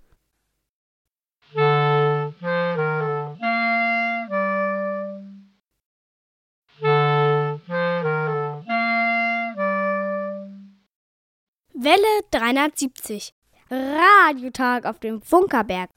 [11.83, 13.33] Welle 370.
[13.71, 15.89] Radiotag auf dem Funkerberg.